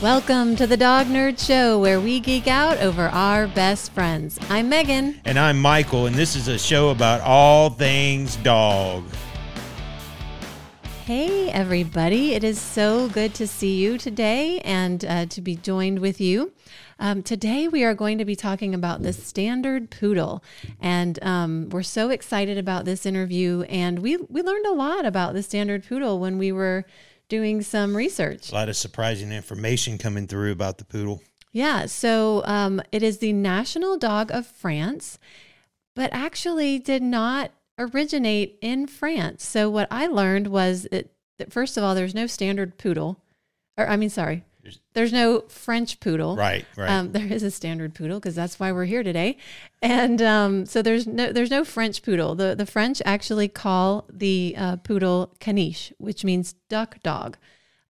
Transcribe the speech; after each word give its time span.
Welcome 0.00 0.54
to 0.54 0.68
the 0.68 0.76
Dog 0.76 1.08
Nerd 1.08 1.44
Show, 1.44 1.80
where 1.80 1.98
we 1.98 2.20
geek 2.20 2.46
out 2.46 2.78
over 2.78 3.08
our 3.08 3.48
best 3.48 3.90
friends. 3.90 4.38
I'm 4.48 4.68
Megan. 4.68 5.20
And 5.24 5.36
I'm 5.36 5.60
Michael, 5.60 6.06
and 6.06 6.14
this 6.14 6.36
is 6.36 6.46
a 6.46 6.56
show 6.56 6.90
about 6.90 7.20
all 7.22 7.68
things 7.70 8.36
dog. 8.36 9.02
Hey, 11.04 11.50
everybody. 11.50 12.34
It 12.34 12.44
is 12.44 12.60
so 12.60 13.08
good 13.08 13.34
to 13.34 13.48
see 13.48 13.74
you 13.74 13.98
today 13.98 14.60
and 14.60 15.04
uh, 15.04 15.26
to 15.26 15.40
be 15.40 15.56
joined 15.56 15.98
with 15.98 16.20
you. 16.20 16.52
Um, 17.00 17.24
today, 17.24 17.66
we 17.66 17.82
are 17.82 17.94
going 17.94 18.18
to 18.18 18.24
be 18.24 18.36
talking 18.36 18.76
about 18.76 19.02
the 19.02 19.12
standard 19.12 19.90
poodle. 19.90 20.44
And 20.80 21.18
um, 21.24 21.70
we're 21.70 21.82
so 21.82 22.10
excited 22.10 22.56
about 22.56 22.84
this 22.84 23.04
interview. 23.04 23.62
And 23.62 23.98
we, 23.98 24.16
we 24.16 24.42
learned 24.42 24.66
a 24.66 24.74
lot 24.74 25.04
about 25.04 25.34
the 25.34 25.42
standard 25.42 25.84
poodle 25.88 26.20
when 26.20 26.38
we 26.38 26.52
were 26.52 26.84
doing 27.28 27.62
some 27.62 27.96
research. 27.96 28.50
A 28.50 28.54
lot 28.54 28.68
of 28.68 28.76
surprising 28.76 29.32
information 29.32 29.98
coming 29.98 30.26
through 30.26 30.52
about 30.52 30.78
the 30.78 30.84
poodle. 30.84 31.22
Yeah, 31.52 31.86
so 31.86 32.42
um, 32.44 32.82
it 32.92 33.02
is 33.02 33.18
the 33.18 33.32
national 33.32 33.96
dog 33.96 34.30
of 34.30 34.46
France, 34.46 35.18
but 35.94 36.12
actually 36.12 36.78
did 36.78 37.02
not 37.02 37.52
originate 37.78 38.58
in 38.60 38.86
France. 38.86 39.44
So 39.44 39.70
what 39.70 39.88
I 39.90 40.06
learned 40.06 40.48
was 40.48 40.86
that, 40.90 41.10
that 41.38 41.52
first 41.52 41.76
of 41.76 41.84
all, 41.84 41.94
there's 41.94 42.14
no 42.14 42.26
standard 42.26 42.76
poodle, 42.76 43.22
or 43.76 43.88
I 43.88 43.96
mean, 43.96 44.10
sorry, 44.10 44.44
there's 44.92 45.12
no 45.12 45.40
French 45.48 46.00
poodle. 46.00 46.36
Right, 46.36 46.66
right. 46.76 46.90
Um, 46.90 47.12
there 47.12 47.26
is 47.26 47.42
a 47.42 47.50
standard 47.50 47.94
poodle 47.94 48.18
because 48.18 48.34
that's 48.34 48.58
why 48.58 48.72
we're 48.72 48.84
here 48.84 49.02
today. 49.02 49.38
And 49.80 50.20
um, 50.20 50.66
so 50.66 50.82
there's 50.82 51.06
no 51.06 51.32
there's 51.32 51.50
no 51.50 51.64
French 51.64 52.02
poodle. 52.02 52.34
The 52.34 52.54
the 52.54 52.66
French 52.66 53.00
actually 53.04 53.48
call 53.48 54.06
the 54.12 54.54
uh, 54.56 54.76
poodle 54.76 55.34
caniche, 55.40 55.92
which 55.98 56.24
means 56.24 56.54
duck 56.68 57.02
dog. 57.02 57.36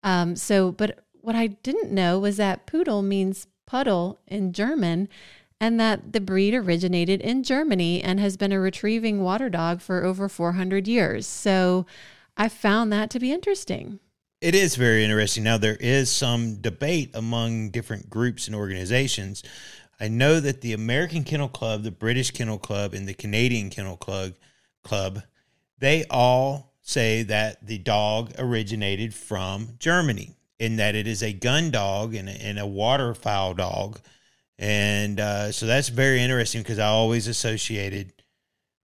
Um, 0.02 0.36
so, 0.36 0.70
but 0.70 1.04
what 1.20 1.34
I 1.34 1.48
didn't 1.48 1.92
know 1.92 2.18
was 2.18 2.36
that 2.36 2.66
poodle 2.66 3.02
means 3.02 3.46
puddle 3.66 4.20
in 4.26 4.52
German, 4.52 5.08
and 5.60 5.80
that 5.80 6.12
the 6.12 6.20
breed 6.20 6.54
originated 6.54 7.20
in 7.20 7.42
Germany 7.42 8.02
and 8.02 8.20
has 8.20 8.36
been 8.36 8.52
a 8.52 8.60
retrieving 8.60 9.22
water 9.22 9.48
dog 9.48 9.80
for 9.80 10.04
over 10.04 10.28
400 10.28 10.86
years. 10.86 11.26
So, 11.26 11.86
I 12.36 12.48
found 12.48 12.92
that 12.92 13.10
to 13.10 13.18
be 13.18 13.32
interesting. 13.32 13.98
It 14.40 14.54
is 14.54 14.76
very 14.76 15.04
interesting. 15.04 15.44
Now, 15.44 15.58
there 15.58 15.76
is 15.80 16.10
some 16.10 16.56
debate 16.56 17.10
among 17.14 17.70
different 17.70 18.08
groups 18.08 18.46
and 18.46 18.54
organizations. 18.54 19.42
I 20.00 20.06
know 20.08 20.38
that 20.38 20.60
the 20.60 20.72
American 20.74 21.24
Kennel 21.24 21.48
Club, 21.48 21.82
the 21.82 21.90
British 21.90 22.30
Kennel 22.30 22.58
Club, 22.58 22.94
and 22.94 23.08
the 23.08 23.14
Canadian 23.14 23.68
Kennel 23.70 23.96
Club, 23.96 24.34
Club 24.84 25.22
they 25.78 26.04
all 26.10 26.74
say 26.82 27.22
that 27.24 27.66
the 27.66 27.78
dog 27.78 28.32
originated 28.38 29.14
from 29.14 29.74
Germany 29.78 30.36
and 30.60 30.78
that 30.78 30.94
it 30.94 31.06
is 31.06 31.22
a 31.22 31.32
gun 31.32 31.70
dog 31.70 32.14
and 32.14 32.28
a, 32.28 32.32
and 32.32 32.58
a 32.58 32.66
waterfowl 32.66 33.54
dog. 33.54 34.00
And 34.58 35.20
uh, 35.20 35.52
so 35.52 35.66
that's 35.66 35.88
very 35.88 36.20
interesting 36.20 36.62
because 36.62 36.78
I 36.78 36.86
always 36.86 37.28
associated 37.28 38.12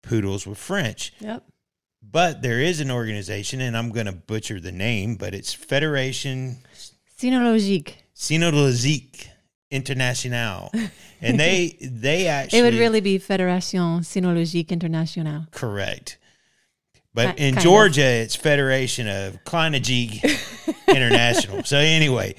poodles 0.01 0.47
with 0.47 0.57
French. 0.57 1.13
Yep. 1.19 1.43
But 2.11 2.41
there 2.41 2.59
is 2.59 2.79
an 2.79 2.89
organization, 2.89 3.61
and 3.61 3.77
I'm 3.77 3.91
going 3.91 4.07
to 4.07 4.11
butcher 4.11 4.59
the 4.59 4.71
name, 4.71 5.15
but 5.15 5.33
it's 5.35 5.53
Federation. 5.53 6.57
Cynologique 8.15 9.27
Internationale, 9.71 10.71
and 11.21 11.39
they 11.39 11.77
they 11.81 12.27
actually 12.27 12.59
It 12.59 12.61
would 12.63 12.73
really 12.73 13.01
be 13.01 13.19
Fédération 13.19 13.99
Cynologique 13.99 14.69
Internationale. 14.69 15.45
correct. 15.51 16.17
But 17.13 17.37
Ki- 17.37 17.43
in 17.47 17.53
kind 17.55 17.57
of. 17.57 17.63
Georgia, 17.63 18.01
it's 18.05 18.35
Federation 18.35 19.07
of 19.07 19.43
Clynologique 19.43 20.23
International. 20.87 21.63
So 21.63 21.77
anyway, 21.77 22.35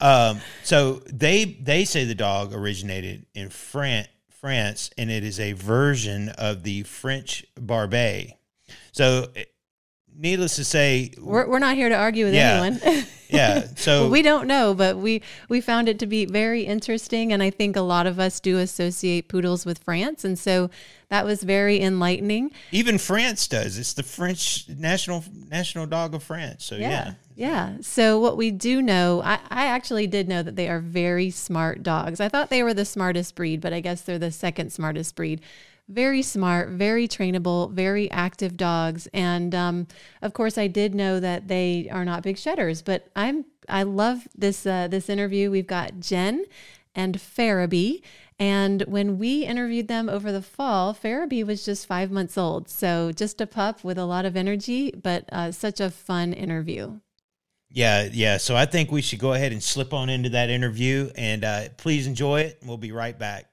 um, 0.00 0.40
so 0.62 1.02
they 1.12 1.44
they 1.44 1.84
say 1.84 2.04
the 2.04 2.14
dog 2.14 2.54
originated 2.54 3.26
in 3.34 3.48
Fran- 3.50 4.06
France, 4.28 4.90
and 4.96 5.10
it 5.10 5.24
is 5.24 5.40
a 5.40 5.52
version 5.52 6.28
of 6.30 6.62
the 6.62 6.82
French 6.84 7.44
Barbet. 7.56 8.34
So, 8.92 9.28
eh, 9.36 9.44
needless 10.16 10.56
to 10.56 10.64
say, 10.64 11.12
We're, 11.18 11.48
we're 11.48 11.58
not 11.58 11.76
here 11.76 11.88
to 11.88 11.94
argue 11.96 12.24
with 12.26 12.34
Yeah. 12.34 12.62
anyone. 12.62 13.04
yeah. 13.28 13.66
So 13.76 14.08
we 14.14 14.22
don't 14.22 14.46
know, 14.46 14.74
but 14.74 14.96
we 14.98 15.22
we 15.48 15.60
found 15.60 15.88
it 15.88 15.98
to 16.00 16.06
be 16.06 16.24
very 16.26 16.62
interesting, 16.62 17.32
and 17.32 17.42
I 17.42 17.50
think 17.50 17.76
a 17.76 17.80
lot 17.80 18.06
of 18.06 18.18
us 18.18 18.40
do 18.40 18.58
associate 18.58 19.28
poodles 19.28 19.64
with 19.64 19.78
France, 19.84 20.24
and 20.24 20.38
so 20.38 20.68
that 21.08 21.24
was 21.24 21.42
very 21.42 21.80
enlightening. 21.80 22.50
even 22.72 22.98
France 22.98 23.46
does. 23.48 23.78
It's 23.78 23.92
the 23.94 24.02
French 24.02 24.68
national 24.68 25.24
national 25.48 25.86
dog 25.86 26.14
of 26.14 26.22
France. 26.22 26.64
So 26.64 26.76
yeah. 26.76 27.14
Yeah. 27.36 27.76
So 27.80 28.18
what 28.20 28.36
we 28.36 28.50
do 28.50 28.82
know, 28.82 29.22
I, 29.24 29.38
I 29.48 29.66
actually 29.68 30.06
did 30.06 30.28
know 30.28 30.42
that 30.42 30.56
they 30.56 30.68
are 30.68 30.80
very 30.80 31.30
smart 31.30 31.82
dogs. 31.82 32.20
I 32.20 32.28
thought 32.28 32.50
they 32.50 32.62
were 32.62 32.74
the 32.74 32.84
smartest 32.84 33.34
breed, 33.34 33.62
but 33.62 33.72
I 33.72 33.80
guess 33.80 34.02
they're 34.02 34.18
the 34.18 34.30
second 34.30 34.72
smartest 34.72 35.14
breed. 35.14 35.40
Very 35.90 36.22
smart, 36.22 36.68
very 36.70 37.08
trainable, 37.08 37.72
very 37.72 38.10
active 38.10 38.56
dogs, 38.56 39.08
and 39.12 39.54
um, 39.54 39.86
of 40.22 40.32
course, 40.32 40.56
I 40.56 40.68
did 40.68 40.94
know 40.94 41.18
that 41.18 41.48
they 41.48 41.88
are 41.90 42.04
not 42.04 42.22
big 42.22 42.38
shedders. 42.38 42.80
But 42.80 43.08
I'm 43.16 43.44
I 43.68 43.82
love 43.82 44.28
this 44.36 44.64
uh, 44.66 44.88
this 44.88 45.08
interview. 45.08 45.50
We've 45.50 45.66
got 45.66 46.00
Jen 46.00 46.44
and 46.94 47.16
Farabee. 47.16 48.02
And 48.38 48.82
when 48.82 49.18
we 49.18 49.44
interviewed 49.44 49.88
them 49.88 50.08
over 50.08 50.32
the 50.32 50.40
fall, 50.40 50.94
Farabee 50.94 51.44
was 51.44 51.64
just 51.64 51.86
five 51.86 52.10
months 52.10 52.38
old. 52.38 52.70
So 52.70 53.12
just 53.12 53.40
a 53.40 53.46
pup 53.46 53.84
with 53.84 53.98
a 53.98 54.06
lot 54.06 54.24
of 54.24 54.34
energy, 54.34 54.92
but 54.92 55.28
uh, 55.30 55.52
such 55.52 55.78
a 55.78 55.90
fun 55.90 56.32
interview. 56.32 57.00
Yeah, 57.68 58.08
yeah. 58.10 58.38
So 58.38 58.56
I 58.56 58.64
think 58.64 58.90
we 58.90 59.02
should 59.02 59.18
go 59.18 59.34
ahead 59.34 59.52
and 59.52 59.62
slip 59.62 59.92
on 59.92 60.08
into 60.08 60.30
that 60.30 60.48
interview 60.48 61.10
and 61.14 61.44
uh, 61.44 61.68
please 61.76 62.06
enjoy 62.06 62.40
it. 62.40 62.58
We'll 62.64 62.78
be 62.78 62.92
right 62.92 63.16
back. 63.16 63.49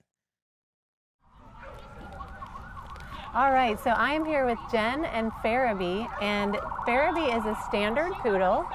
All 3.38 3.52
right, 3.52 3.80
so 3.84 3.92
I 3.92 4.14
am 4.14 4.26
here 4.26 4.48
with 4.48 4.58
Jen 4.72 5.06
and 5.06 5.32
Farabee, 5.44 6.10
and 6.24 6.56
Farabee 6.88 7.38
is 7.38 7.46
a 7.46 7.56
standard 7.68 8.12
poodle, 8.14 8.66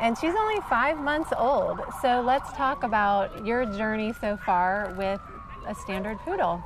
and 0.00 0.16
she's 0.16 0.32
only 0.32 0.60
five 0.68 1.00
months 1.00 1.32
old. 1.36 1.80
So 2.00 2.20
let's 2.20 2.52
talk 2.52 2.84
about 2.84 3.44
your 3.44 3.66
journey 3.66 4.12
so 4.20 4.36
far 4.36 4.94
with 4.96 5.20
a 5.66 5.74
standard 5.74 6.20
poodle. 6.20 6.62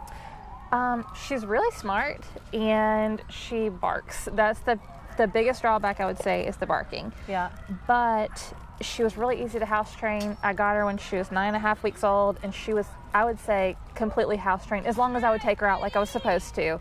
Um, 0.71 1.07
she's 1.17 1.47
really 1.47 1.75
smart 1.75 2.27
and 2.53 3.23
she 3.31 3.71
barks. 3.71 4.29
That's 4.35 4.61
the 4.61 4.79
the 5.17 5.27
biggest 5.27 5.63
drawback 5.63 5.99
I 5.99 6.07
would 6.07 6.19
say 6.19 6.47
is 6.47 6.59
the 6.59 6.67
barking. 6.67 7.11
Yeah. 7.27 7.51
But 7.87 8.53
she 8.83 9.03
was 9.03 9.17
really 9.17 9.43
easy 9.43 9.59
to 9.59 9.67
house 9.67 9.95
train. 9.95 10.37
I 10.43 10.53
got 10.53 10.77
her 10.77 10.85
when 10.85 10.99
she 10.99 11.17
was 11.17 11.31
nine 11.31 11.49
and 11.49 11.57
a 11.57 11.61
half 11.61 11.83
weeks 11.83 12.05
old, 12.05 12.39
and 12.43 12.55
she 12.55 12.75
was, 12.75 12.87
I 13.15 13.25
would 13.25 13.41
say, 13.41 13.77
completely 13.95 14.37
house 14.37 14.67
trained 14.67 14.87
as 14.87 14.99
long 14.99 15.17
as 15.17 15.25
I 15.25 15.31
would 15.31 15.41
take 15.41 15.61
her 15.61 15.67
out 15.67 15.81
like 15.81 15.97
I 15.97 16.01
was 16.01 16.11
supposed 16.11 16.55
to. 16.57 16.81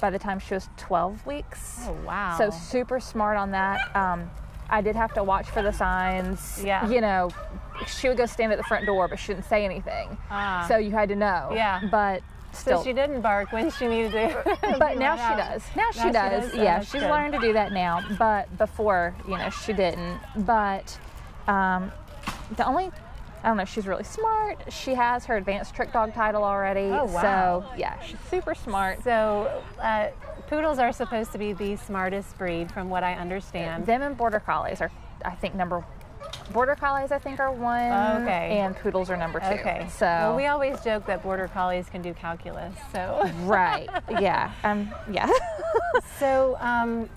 By 0.00 0.10
the 0.10 0.18
time 0.18 0.38
she 0.38 0.54
was 0.54 0.68
12 0.76 1.26
weeks. 1.26 1.80
Oh, 1.84 1.96
wow. 2.06 2.36
So 2.38 2.50
super 2.50 3.00
smart 3.00 3.36
on 3.36 3.50
that. 3.50 3.94
Um, 3.94 4.30
I 4.70 4.80
did 4.80 4.96
have 4.96 5.12
to 5.14 5.24
watch 5.24 5.46
for 5.50 5.62
the 5.62 5.72
signs. 5.72 6.62
Yeah. 6.64 6.88
You 6.88 7.00
know, 7.00 7.30
she 7.86 8.08
would 8.08 8.16
go 8.16 8.26
stand 8.26 8.52
at 8.52 8.58
the 8.58 8.64
front 8.64 8.86
door, 8.86 9.08
but 9.08 9.18
she 9.18 9.28
didn't 9.34 9.46
say 9.46 9.64
anything. 9.64 10.16
Ah. 10.30 10.64
So 10.68 10.76
you 10.78 10.90
had 10.92 11.08
to 11.08 11.16
know. 11.16 11.50
Yeah. 11.52 11.80
But 11.90 12.22
still. 12.52 12.78
So 12.78 12.84
she 12.84 12.92
didn't 12.92 13.20
bark 13.20 13.52
when 13.52 13.70
she 13.70 13.88
needed 13.88 14.12
to. 14.12 14.58
but 14.78 14.96
now 14.96 15.16
she 15.16 15.36
does. 15.36 15.62
Now 15.76 15.90
she 15.92 15.98
Now 15.98 16.06
she 16.06 16.12
does. 16.12 16.54
Yeah, 16.54 16.80
she's 16.80 17.02
good. 17.02 17.10
learned 17.10 17.34
to 17.34 17.40
do 17.40 17.52
that 17.52 17.72
now. 17.72 18.00
But 18.18 18.56
before, 18.58 19.14
you 19.28 19.36
know, 19.36 19.50
she 19.50 19.72
didn't. 19.72 20.20
But 20.36 20.96
um, 21.48 21.92
the 22.56 22.64
only, 22.64 22.90
I 23.42 23.48
don't 23.48 23.56
know, 23.56 23.64
she's 23.64 23.86
really 23.86 24.04
smart. 24.04 24.60
She 24.70 24.94
has 24.94 25.24
her 25.24 25.36
advanced 25.36 25.74
trick 25.74 25.92
dog 25.92 26.12
title 26.14 26.44
already. 26.44 26.90
Oh, 26.92 27.06
wow. 27.06 27.22
So 27.64 27.78
yeah, 27.78 27.98
she's 28.00 28.18
super 28.28 28.54
smart. 28.54 29.02
So 29.02 29.62
uh, 29.80 30.08
poodles 30.48 30.78
are 30.78 30.92
supposed 30.92 31.32
to 31.32 31.38
be 31.38 31.52
the 31.52 31.76
smartest 31.76 32.36
breed, 32.36 32.70
from 32.70 32.90
what 32.90 33.02
I 33.02 33.14
understand. 33.14 33.86
Them 33.86 34.02
and 34.02 34.16
border 34.16 34.40
collies 34.40 34.80
are, 34.80 34.90
I 35.24 35.30
think, 35.30 35.54
number. 35.54 35.84
Border 36.52 36.74
collies, 36.74 37.12
I 37.12 37.18
think, 37.18 37.40
are 37.40 37.50
one. 37.50 38.22
Okay. 38.22 38.58
And 38.58 38.76
poodles 38.76 39.08
are 39.08 39.16
number 39.16 39.40
two. 39.40 39.46
Okay. 39.46 39.86
So. 39.90 40.04
well, 40.04 40.36
we 40.36 40.46
always 40.46 40.80
joke 40.82 41.06
that 41.06 41.22
border 41.22 41.48
collies 41.48 41.88
can 41.88 42.02
do 42.02 42.12
calculus. 42.12 42.74
So, 42.92 43.30
right. 43.44 43.88
Yeah. 44.10 44.52
Um. 44.64 44.92
Yeah. 45.10 45.30
so 46.18 46.58
um, 46.60 47.08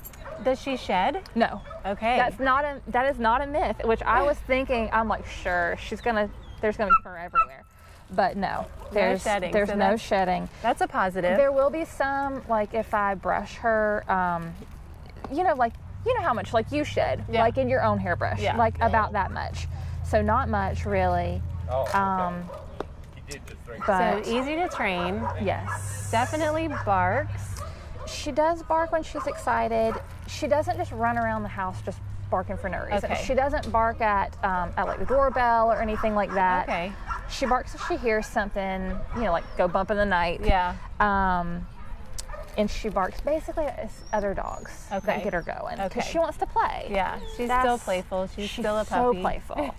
does 0.43 0.61
she 0.61 0.77
shed? 0.77 1.21
no. 1.35 1.61
Okay. 1.85 2.17
That's 2.17 2.39
not 2.39 2.63
a 2.65 2.81
that 2.89 3.05
is 3.13 3.19
not 3.19 3.41
a 3.41 3.47
myth, 3.47 3.77
which 3.85 4.01
I 4.03 4.21
was 4.23 4.37
thinking. 4.39 4.89
I'm 4.93 5.07
like, 5.07 5.25
sure, 5.25 5.75
she's 5.79 6.01
gonna 6.01 6.29
there's 6.61 6.77
gonna 6.77 6.89
be 6.91 6.95
fur 7.03 7.17
everywhere, 7.17 7.63
but 8.11 8.37
no, 8.37 8.65
there's 8.91 9.23
shedding, 9.23 9.51
there's 9.51 9.69
so 9.69 9.75
no 9.75 9.79
that's- 9.79 10.01
shedding. 10.01 10.47
That's 10.61 10.81
a 10.81 10.87
positive. 10.87 11.35
There 11.37 11.51
will 11.51 11.69
be 11.69 11.83
some 11.85 12.41
like 12.47 12.73
if 12.73 12.93
I 12.93 13.15
brush 13.15 13.55
her, 13.55 14.03
um, 14.09 14.53
you 15.31 15.43
know, 15.43 15.55
like 15.55 15.73
you 16.05 16.13
know 16.15 16.21
how 16.21 16.33
much 16.33 16.53
like 16.53 16.71
you 16.71 16.83
shed, 16.83 17.23
Yeah. 17.29 17.41
like 17.41 17.57
in 17.57 17.67
your 17.69 17.83
own 17.83 17.97
hairbrush, 17.97 18.39
Yeah. 18.41 18.55
like 18.57 18.75
about 18.81 19.11
that 19.13 19.31
much. 19.31 19.67
So 20.05 20.21
not 20.21 20.47
much 20.49 20.85
really. 20.85 21.41
Um, 21.93 22.49
so 23.29 23.37
but 23.87 24.27
easy 24.27 24.55
to 24.55 24.67
train. 24.69 25.21
yes, 25.41 26.09
Definitely 26.11 26.67
barks. 26.85 27.52
She 28.07 28.31
does 28.31 28.63
bark 28.63 28.91
when 28.91 29.03
she's 29.03 29.27
excited. 29.27 29.93
She 30.27 30.47
doesn't 30.47 30.77
just 30.77 30.91
run 30.91 31.17
around 31.17 31.43
the 31.43 31.49
house 31.49 31.81
just 31.83 31.99
barking 32.29 32.57
for 32.57 32.69
no 32.69 32.79
reason. 32.91 33.11
Okay. 33.11 33.23
She 33.25 33.33
doesn't 33.35 33.71
bark 33.71 34.01
at 34.01 34.35
um, 34.43 34.71
at 34.77 34.87
like 34.87 34.99
the 34.99 35.05
doorbell 35.05 35.71
or 35.71 35.81
anything 35.81 36.15
like 36.15 36.33
that. 36.33 36.67
Okay. 36.67 36.91
She 37.29 37.45
barks 37.45 37.75
if 37.75 37.85
she 37.87 37.95
hears 37.97 38.25
something, 38.25 38.97
you 39.15 39.21
know, 39.21 39.31
like 39.31 39.43
go 39.57 39.67
bump 39.67 39.91
in 39.91 39.97
the 39.97 40.05
night. 40.05 40.41
Yeah. 40.43 40.75
Um, 40.99 41.67
and 42.57 42.69
she 42.69 42.89
barks 42.89 43.19
basically 43.21 43.65
at 43.65 43.89
other 44.11 44.33
dogs 44.33 44.87
Okay. 44.91 45.05
that 45.07 45.23
get 45.23 45.33
her 45.33 45.41
going 45.41 45.75
because 45.77 45.91
Okay. 45.91 46.01
she 46.11 46.19
wants 46.19 46.37
to 46.37 46.45
play. 46.45 46.87
Yeah. 46.91 47.19
She's 47.35 47.47
That's- 47.47 47.63
still 47.63 47.77
playful. 47.79 48.27
She's, 48.35 48.51
still 48.51 48.77
a 48.79 48.85
puppy. 48.85 49.17
so 49.17 49.21
playful. 49.21 49.75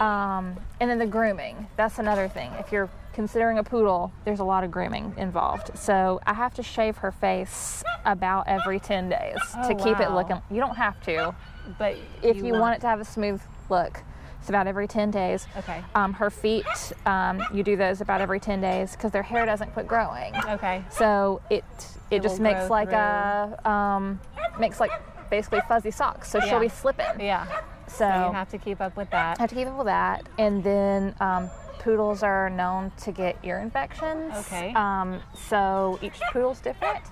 um, 0.00 0.56
and 0.80 0.90
then 0.90 0.98
the 0.98 1.06
grooming. 1.06 1.66
That's 1.76 1.98
another 1.98 2.28
thing. 2.28 2.50
If 2.58 2.72
you're 2.72 2.90
considering 3.12 3.58
a 3.58 3.64
poodle, 3.64 4.12
there's 4.24 4.40
a 4.40 4.44
lot 4.44 4.64
of 4.64 4.70
grooming 4.70 5.14
involved. 5.16 5.76
So 5.78 6.20
I 6.26 6.34
have 6.34 6.54
to 6.54 6.62
shave 6.62 6.98
her 6.98 7.12
face 7.12 7.82
about 8.04 8.48
every 8.48 8.80
10 8.80 9.08
days 9.08 9.36
Oh, 9.56 9.68
to 9.68 9.74
keep 9.74 10.00
it 10.00 10.10
looking. 10.10 10.40
You 10.50 10.60
don't 10.60 10.76
have 10.76 11.00
to. 11.04 11.34
But 11.78 11.96
If 12.22 12.38
you, 12.38 12.54
want, 12.54 12.76
it 12.76 12.80
to 12.80 12.86
have 12.88 13.00
a 13.00 13.04
smooth 13.04 13.40
look, 13.68 14.02
it's 14.42 14.48
about 14.48 14.66
every 14.66 14.88
10 14.88 15.12
days. 15.12 15.46
Okay. 15.56 15.84
Um, 15.94 16.12
her 16.14 16.28
feet, 16.28 16.66
um, 17.06 17.40
you 17.54 17.62
do 17.62 17.76
those 17.76 18.00
about 18.00 18.20
every 18.20 18.40
10 18.40 18.60
days 18.60 18.90
because 18.96 19.12
their 19.12 19.22
hair 19.22 19.46
doesn't 19.46 19.72
quit 19.72 19.86
growing. 19.86 20.34
Okay. 20.48 20.82
So 20.90 21.40
it 21.48 21.62
it, 22.10 22.16
It 22.16 22.22
just 22.24 22.40
makes 22.40 22.68
like 22.68 22.90
a 22.90 23.56
um, 23.64 24.20
makes 24.58 24.80
like 24.80 24.90
basically 25.30 25.60
fuzzy 25.68 25.92
socks. 25.92 26.28
So 26.28 26.38
Yeah. 26.38 26.44
she'll 26.46 26.58
be 26.60 26.68
slipping. 26.68 27.20
Yeah. 27.20 27.46
So, 27.86 27.98
So 27.98 28.06
you 28.26 28.32
have 28.32 28.48
to 28.50 28.58
keep 28.58 28.80
up 28.80 28.96
with 28.96 29.10
that. 29.10 29.38
have 29.38 29.48
to 29.50 29.54
keep 29.54 29.68
up 29.68 29.78
with 29.78 29.86
that. 29.86 30.28
And 30.38 30.64
then 30.64 31.14
um, 31.20 31.48
poodles 31.78 32.24
are 32.24 32.50
known 32.50 32.90
to 33.04 33.12
get 33.12 33.36
ear 33.44 33.58
infections. 33.60 34.34
Okay. 34.38 34.72
Um, 34.74 35.20
so 35.34 36.00
each 36.02 36.20
poodle's 36.32 36.58
different, 36.60 37.04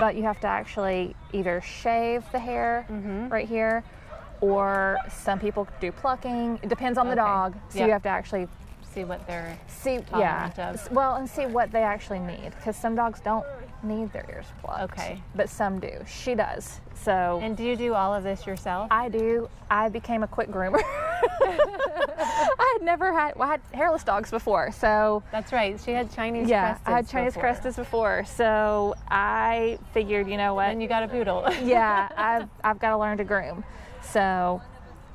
but 0.00 0.16
you 0.16 0.24
have 0.24 0.40
to 0.40 0.48
actually 0.48 1.14
either 1.32 1.60
shave 1.60 2.24
the 2.32 2.40
hair 2.40 2.86
Mm-hmm. 2.90 3.28
right 3.28 3.46
here, 3.48 3.84
or 4.42 4.98
some 5.08 5.38
people 5.38 5.66
do 5.80 5.90
plucking. 5.90 6.58
It 6.62 6.68
depends 6.68 6.98
on 6.98 7.06
the 7.06 7.12
Okay. 7.12 7.20
dog. 7.22 7.54
So 7.70 7.78
Yeah. 7.78 7.86
you 7.86 7.92
have 7.92 8.02
to 8.02 8.08
actually 8.10 8.48
See 8.92 9.04
what 9.04 9.26
they're. 9.26 9.56
see, 9.68 10.00
yeah, 10.14 10.50
of. 10.58 10.92
Well, 10.92 11.14
and 11.14 11.26
see 11.26 11.46
what 11.46 11.72
they 11.72 11.82
actually 11.82 12.18
need 12.18 12.50
because 12.56 12.76
some 12.76 12.94
dogs 12.94 13.20
don't 13.20 13.46
need 13.82 14.12
their 14.12 14.26
ears 14.28 14.44
plucked. 14.62 14.82
Okay. 14.92 15.22
But 15.34 15.48
some 15.48 15.80
do. 15.80 15.90
She 16.06 16.34
does. 16.34 16.80
So 16.94 17.40
And 17.42 17.56
do 17.56 17.64
you 17.64 17.74
do 17.74 17.94
all 17.94 18.12
of 18.12 18.22
this 18.22 18.46
yourself? 18.46 18.88
I 18.90 19.08
do. 19.08 19.48
I 19.70 19.88
became 19.88 20.22
a 20.22 20.26
quick 20.28 20.50
groomer. 20.50 20.82
I 20.84 22.76
had 22.78 22.84
never 22.84 23.12
had. 23.12 23.34
Well, 23.36 23.48
I 23.48 23.52
had 23.52 23.60
hairless 23.72 24.04
dogs 24.04 24.30
before, 24.30 24.70
so 24.72 25.22
That's 25.32 25.52
right. 25.52 25.80
She 25.80 25.92
had 25.92 26.12
Chinese 26.12 26.48
yeah, 26.48 26.74
Cresteds 26.74 26.80
I 26.86 26.90
had 26.90 27.08
Chinese 27.08 27.34
before. 27.34 27.48
Cresteds 27.50 27.76
before. 27.76 28.24
So 28.26 28.94
I 29.08 29.78
figured, 29.92 30.28
you 30.28 30.36
know 30.36 30.54
what? 30.54 30.68
And 30.68 30.82
you 30.82 30.88
got 30.88 31.02
a 31.02 31.08
poodle. 31.08 31.46
yeah, 31.62 32.08
I've 32.16 32.48
I've 32.62 32.78
got 32.78 32.90
to 32.90 32.98
learn 32.98 33.16
to 33.18 33.24
groom. 33.24 33.64
So 34.02 34.60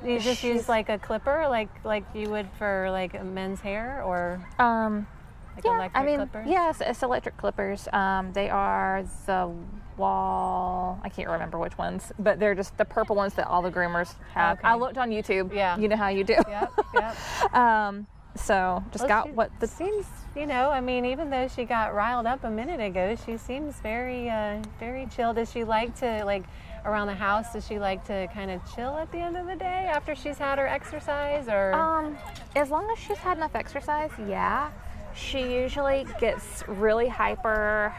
you 0.05 0.19
just 0.19 0.43
use 0.43 0.69
like 0.69 0.89
a 0.89 0.97
clipper, 0.97 1.47
like 1.49 1.69
like 1.83 2.03
you 2.13 2.29
would 2.29 2.47
for 2.57 2.89
like 2.91 3.21
men's 3.23 3.59
hair, 3.59 4.03
or 4.03 4.39
um, 4.59 5.07
like 5.55 5.65
yeah, 5.65 5.75
electric 5.75 6.03
I 6.03 6.05
mean, 6.05 6.17
clippers. 6.17 6.47
yes, 6.47 6.81
it's 6.81 7.03
electric 7.03 7.37
clippers. 7.37 7.87
Um, 7.93 8.31
they 8.33 8.49
are 8.49 9.03
the 9.25 9.51
wall. 9.97 10.99
I 11.03 11.09
can't 11.09 11.29
remember 11.29 11.57
which 11.57 11.77
ones, 11.77 12.11
but 12.19 12.39
they're 12.39 12.55
just 12.55 12.77
the 12.77 12.85
purple 12.85 13.15
ones 13.15 13.33
that 13.35 13.47
all 13.47 13.61
the 13.61 13.71
groomers 13.71 14.13
have. 14.33 14.59
Okay. 14.59 14.67
I 14.67 14.75
looked 14.75 14.97
on 14.97 15.09
YouTube. 15.09 15.53
Yeah. 15.53 15.77
you 15.77 15.87
know 15.87 15.97
how 15.97 16.09
you 16.09 16.23
do. 16.23 16.35
Yep. 16.47 16.73
Yep. 16.93 17.53
um, 17.55 18.07
so 18.35 18.83
just 18.91 19.03
Well, 19.03 19.25
got 19.25 19.33
what 19.33 19.51
the 19.59 19.67
seems, 19.67 20.05
you 20.35 20.45
know, 20.45 20.69
I 20.69 20.79
mean, 20.79 21.05
even 21.05 21.31
though 21.31 21.47
she 21.47 21.65
got 21.65 21.95
riled 21.95 22.27
up 22.27 22.43
a 22.43 22.49
minute 22.51 22.79
ago, 22.79 23.15
she 23.25 23.37
seems 23.37 23.79
very, 23.79 24.29
uh, 24.29 24.61
very 24.79 25.07
chill. 25.07 25.33
Does 25.33 25.51
she 25.51 25.63
like 25.63 25.95
to 26.01 26.23
like 26.23 26.43
around 26.87 27.07
the 27.07 27.13
house? 27.15 27.53
Does 27.53 27.67
she 27.67 27.77
like 27.79 28.03
to 28.05 28.27
kind 28.33 28.49
of 28.49 28.61
chill 28.73 28.97
at 28.97 29.11
the 29.11 29.19
end 29.19 29.37
of 29.37 29.45
the 29.45 29.55
day 29.55 29.89
after 29.93 30.15
she's 30.15 30.37
had 30.37 30.57
her 30.57 30.67
exercise, 30.67 31.47
or? 31.47 31.73
Um, 31.73 32.17
as 32.55 32.69
long 32.71 32.89
as 32.91 32.97
she's 32.97 33.17
had 33.17 33.37
enough 33.37 33.55
exercise, 33.55 34.09
yeah. 34.27 34.71
She 35.13 35.53
usually 35.53 36.05
gets 36.19 36.63
really 36.67 37.07
hyper 37.07 37.93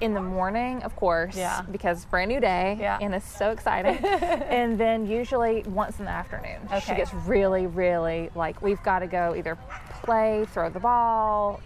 in 0.00 0.14
the 0.14 0.20
morning, 0.20 0.82
of 0.82 0.96
course, 0.96 1.36
Yeah. 1.36 1.62
because 1.70 2.04
brand 2.06 2.28
new 2.28 2.40
day 2.40 2.76
Yeah. 2.80 2.98
and 3.00 3.14
it's 3.14 3.26
so 3.26 3.50
exciting. 3.50 3.96
and 4.04 4.76
then 4.76 5.06
usually 5.06 5.62
once 5.62 6.00
in 6.00 6.04
the 6.06 6.10
afternoon, 6.10 6.58
she 6.84 6.94
gets 6.94 7.14
really, 7.14 7.66
really 7.68 8.28
like 8.34 8.60
we've 8.60 8.82
got 8.82 8.98
to 9.00 9.06
go 9.06 9.34
either 9.36 9.56
play, 10.02 10.44
throw 10.52 10.68
the 10.70 10.80
ball, 10.80 11.60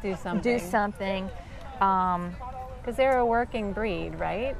do 0.00 0.14
something. 0.16 0.42
do 0.58 0.58
something. 0.64 1.28
Um, 1.80 2.34
Because 2.80 2.96
they're 2.96 3.18
a 3.18 3.26
working 3.26 3.72
breed, 3.72 4.14
right? 4.18 4.56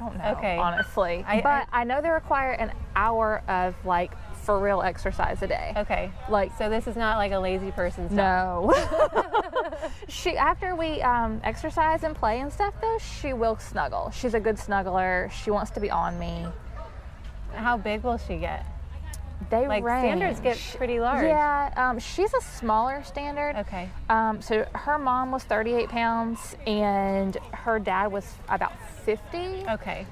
I 0.00 0.04
don't 0.04 0.18
know, 0.18 0.30
Okay. 0.38 0.56
honestly, 0.56 1.24
I- 1.26 1.40
but 1.40 1.66
I, 1.72 1.84
know 1.84 2.00
they 2.00 2.10
require 2.10 2.52
an 2.52 2.72
hour 2.94 3.42
of 3.48 3.74
like 3.84 4.12
for 4.44 4.58
real 4.60 4.80
exercise 4.80 5.42
a 5.42 5.46
day. 5.46 5.72
Okay. 5.76 6.10
Like 6.28 6.56
So 6.56 6.70
this 6.70 6.86
is 6.86 6.96
not 6.96 7.16
like 7.18 7.32
a 7.32 7.38
lazy 7.38 7.70
person's. 7.70 8.12
No. 8.12 8.72
she 10.08 10.36
after 10.36 10.74
we 10.76 11.02
um, 11.02 11.40
exercise 11.44 12.02
and 12.04 12.14
play 12.14 12.40
and 12.40 12.52
stuff 12.52 12.74
though, 12.80 12.98
she 12.98 13.32
will 13.32 13.58
snuggle. 13.58 14.10
She's 14.10 14.34
a 14.34 14.40
good 14.40 14.56
snuggler. 14.56 15.30
She 15.30 15.50
wants 15.50 15.70
to 15.72 15.80
be 15.80 15.90
on 15.90 16.18
me. 16.18 16.46
How 17.54 17.76
big 17.76 18.02
will 18.04 18.18
she 18.18 18.36
get? 18.36 18.64
They 19.50 19.66
Like 19.68 19.84
range. 19.84 20.00
standards 20.02 20.40
get 20.40 20.58
pretty 20.76 21.00
large. 21.00 21.24
Yeah, 21.24 21.72
um, 21.76 21.98
she's 21.98 22.34
a 22.34 22.40
smaller 22.40 23.02
standard. 23.04 23.56
Okay. 23.56 23.88
Um, 24.08 24.42
so 24.42 24.66
her 24.74 24.98
mom 24.98 25.30
was 25.30 25.44
38 25.44 25.88
pounds 25.88 26.56
and 26.66 27.36
her 27.52 27.78
dad 27.78 28.08
was 28.08 28.34
about 28.48 28.72
50. 29.04 29.64
Okay. 29.70 30.06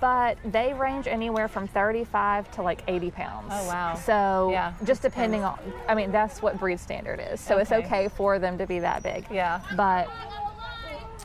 But 0.00 0.38
they 0.44 0.72
range 0.74 1.06
anywhere 1.06 1.48
from 1.48 1.66
35 1.68 2.50
to 2.52 2.62
like 2.62 2.82
80 2.88 3.10
pounds. 3.10 3.48
Oh, 3.50 3.66
wow. 3.66 3.94
So 3.94 4.48
Yeah, 4.52 4.72
just 4.84 5.02
depending 5.02 5.44
on, 5.44 5.58
I 5.88 5.94
mean, 5.94 6.10
that's 6.12 6.40
what 6.40 6.58
breed 6.58 6.80
standard 6.80 7.20
is. 7.32 7.40
So 7.40 7.58
it's 7.58 7.72
Okay. 7.72 7.84
okay 7.86 8.08
for 8.08 8.38
them 8.38 8.56
to 8.58 8.66
be 8.66 8.78
that 8.78 9.02
big. 9.02 9.26
Yeah. 9.30 9.60
but 9.76 10.08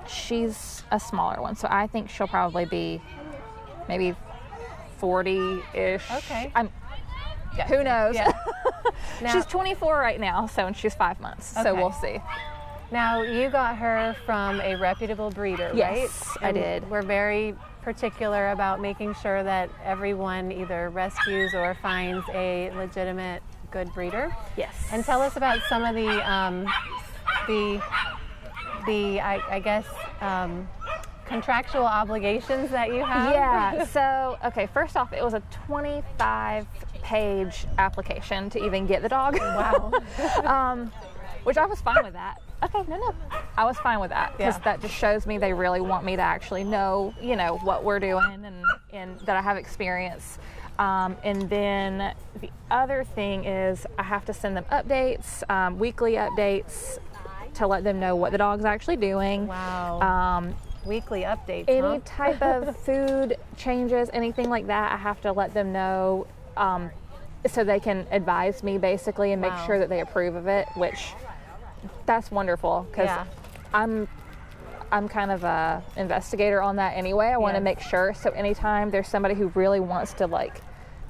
she's 0.08 0.84
a 0.92 1.00
smaller 1.00 1.42
one, 1.42 1.56
so 1.56 1.68
I 1.70 1.88
think 1.88 2.10
she'll 2.10 2.28
probably 2.28 2.66
be 2.66 3.02
maybe 3.88 4.16
40 4.98 5.62
ish. 5.74 6.10
Okay. 6.12 6.52
I'm, 6.56 6.70
Who 7.66 7.84
knows? 7.84 8.16
Yeah. 8.16 8.32
Now, 9.22 9.34
she's 9.34 9.46
24 9.48 9.98
right 9.98 10.20
now, 10.20 10.46
so 10.46 10.68
and 10.68 10.76
she's 10.78 10.94
five 10.94 11.20
months, 11.20 11.48
so 11.62 11.74
we'll 11.74 11.92
see. 11.92 12.20
now 12.92 13.22
you 13.24 13.50
got 13.50 13.76
her 13.78 14.16
from 14.26 14.62
a 14.62 14.76
reputable 14.76 15.32
breeder, 15.32 15.68
right? 15.70 15.76
Yes, 15.76 16.24
right? 16.42 16.46
I 16.46 16.50
And 16.50 16.56
did. 16.58 16.90
We're 16.90 17.02
very 17.02 17.56
particular 17.82 18.52
about 18.52 18.80
making 18.80 19.16
sure 19.16 19.44
that 19.44 19.70
everyone 19.84 20.52
either 20.52 20.90
rescues 20.90 21.54
or 21.56 21.74
finds 21.82 22.26
a 22.30 22.70
legitimate 22.76 23.42
good 23.72 23.92
breeder. 23.94 24.36
Yes. 24.56 24.76
And 24.92 25.04
tell 25.04 25.22
us 25.22 25.36
about 25.36 25.62
some 25.68 25.84
of 25.84 25.96
the 25.96 26.32
um, 26.32 26.66
the 27.48 27.82
the 28.86 29.20
I, 29.20 29.42
I 29.56 29.60
guess 29.60 29.86
um, 30.22 30.68
contractual 31.26 31.86
obligations 31.86 32.70
that 32.72 32.90
you 32.94 33.04
have. 33.04 33.32
yeah. 33.34 33.86
So, 33.92 34.38
okay, 34.46 34.68
first 34.74 34.96
off, 34.96 35.12
it 35.12 35.24
was 35.24 35.34
a 35.34 35.42
25 35.66 36.66
page 37.08 37.66
application 37.78 38.50
to 38.50 38.64
even 38.64 38.86
get 38.86 39.02
the 39.02 39.10
dog. 39.10 39.38
Wow. 39.58 39.92
um, 40.44 40.92
which 41.44 41.58
I 41.58 41.66
was 41.66 41.80
fine 41.80 42.04
with 42.04 42.14
that. 42.14 42.42
Okay, 42.62 42.84
no, 42.90 42.98
no, 42.98 43.16
I 43.58 43.64
was 43.64 43.78
fine 43.78 44.00
with 44.02 44.10
that 44.10 44.36
because 44.38 44.56
Yeah. 44.58 44.64
that 44.66 44.82
just 44.82 44.94
shows 44.94 45.26
me 45.26 45.38
they 45.38 45.54
really 45.54 45.80
want 45.80 46.04
me 46.04 46.18
to 46.18 46.22
actually 46.22 46.66
know, 46.66 47.14
you 47.22 47.38
know, 47.38 47.58
what 47.60 47.84
we're 47.86 48.00
doing 48.00 48.44
and 48.46 48.64
and 48.92 49.20
that 49.22 49.38
I 49.38 49.42
have 49.42 49.56
experience. 49.56 50.38
Um, 50.78 51.16
and 51.24 51.50
then 51.50 52.14
the 52.42 52.50
other 52.70 53.04
thing 53.04 53.46
is 53.46 53.86
I 53.98 54.04
have 54.04 54.26
to 54.26 54.34
send 54.34 54.58
them 54.58 54.66
updates, 54.72 55.50
um, 55.50 55.80
weekly 55.80 56.14
updates, 56.14 56.98
to 57.56 57.66
let 57.68 57.84
them 57.84 58.00
know 58.00 58.16
what 58.16 58.32
the 58.34 58.38
dog's 58.38 58.66
actually 58.66 58.98
doing. 58.98 59.48
Wow. 59.48 60.02
Um, 60.02 60.56
Weekly 60.86 61.22
updates. 61.24 61.66
any 61.68 61.82
huh? 61.82 62.00
type 62.06 62.42
of 62.42 62.78
food 62.86 63.38
changes, 63.58 64.10
anything 64.14 64.50
like 64.50 64.68
that, 64.68 64.92
I 64.92 64.98
have 64.98 65.20
to 65.22 65.32
let 65.32 65.54
them 65.54 65.72
know 65.74 66.28
um, 66.58 66.92
so 67.48 67.64
they 67.64 67.80
can 67.80 68.06
advise 68.12 68.64
me 68.64 68.78
basically 68.78 69.32
and 69.32 69.42
make 69.42 69.52
Wow. 69.54 69.66
sure 69.66 69.80
that 69.80 69.90
they 69.90 70.02
approve 70.02 70.36
of 70.36 70.48
it, 70.48 70.68
which 70.76 71.14
that's 72.06 72.32
wonderful 72.32 72.88
because 72.92 73.06
Yeah. 73.06 73.26
I'm 73.74 74.08
I'm 74.92 75.10
kind 75.10 75.32
of 75.32 75.44
a 75.44 75.84
investigator 75.98 76.62
on 76.62 76.78
that 76.78 76.96
anyway. 76.96 77.28
I 77.28 77.38
want 77.38 77.56
to 77.56 77.60
Yes. 77.60 77.64
make 77.64 77.80
sure 77.82 78.14
so 78.14 78.30
anytime 78.32 78.90
there's 78.90 79.08
somebody 79.10 79.36
who 79.36 79.48
really 79.50 79.80
wants 79.82 80.14
to 80.14 80.28
like 80.28 80.62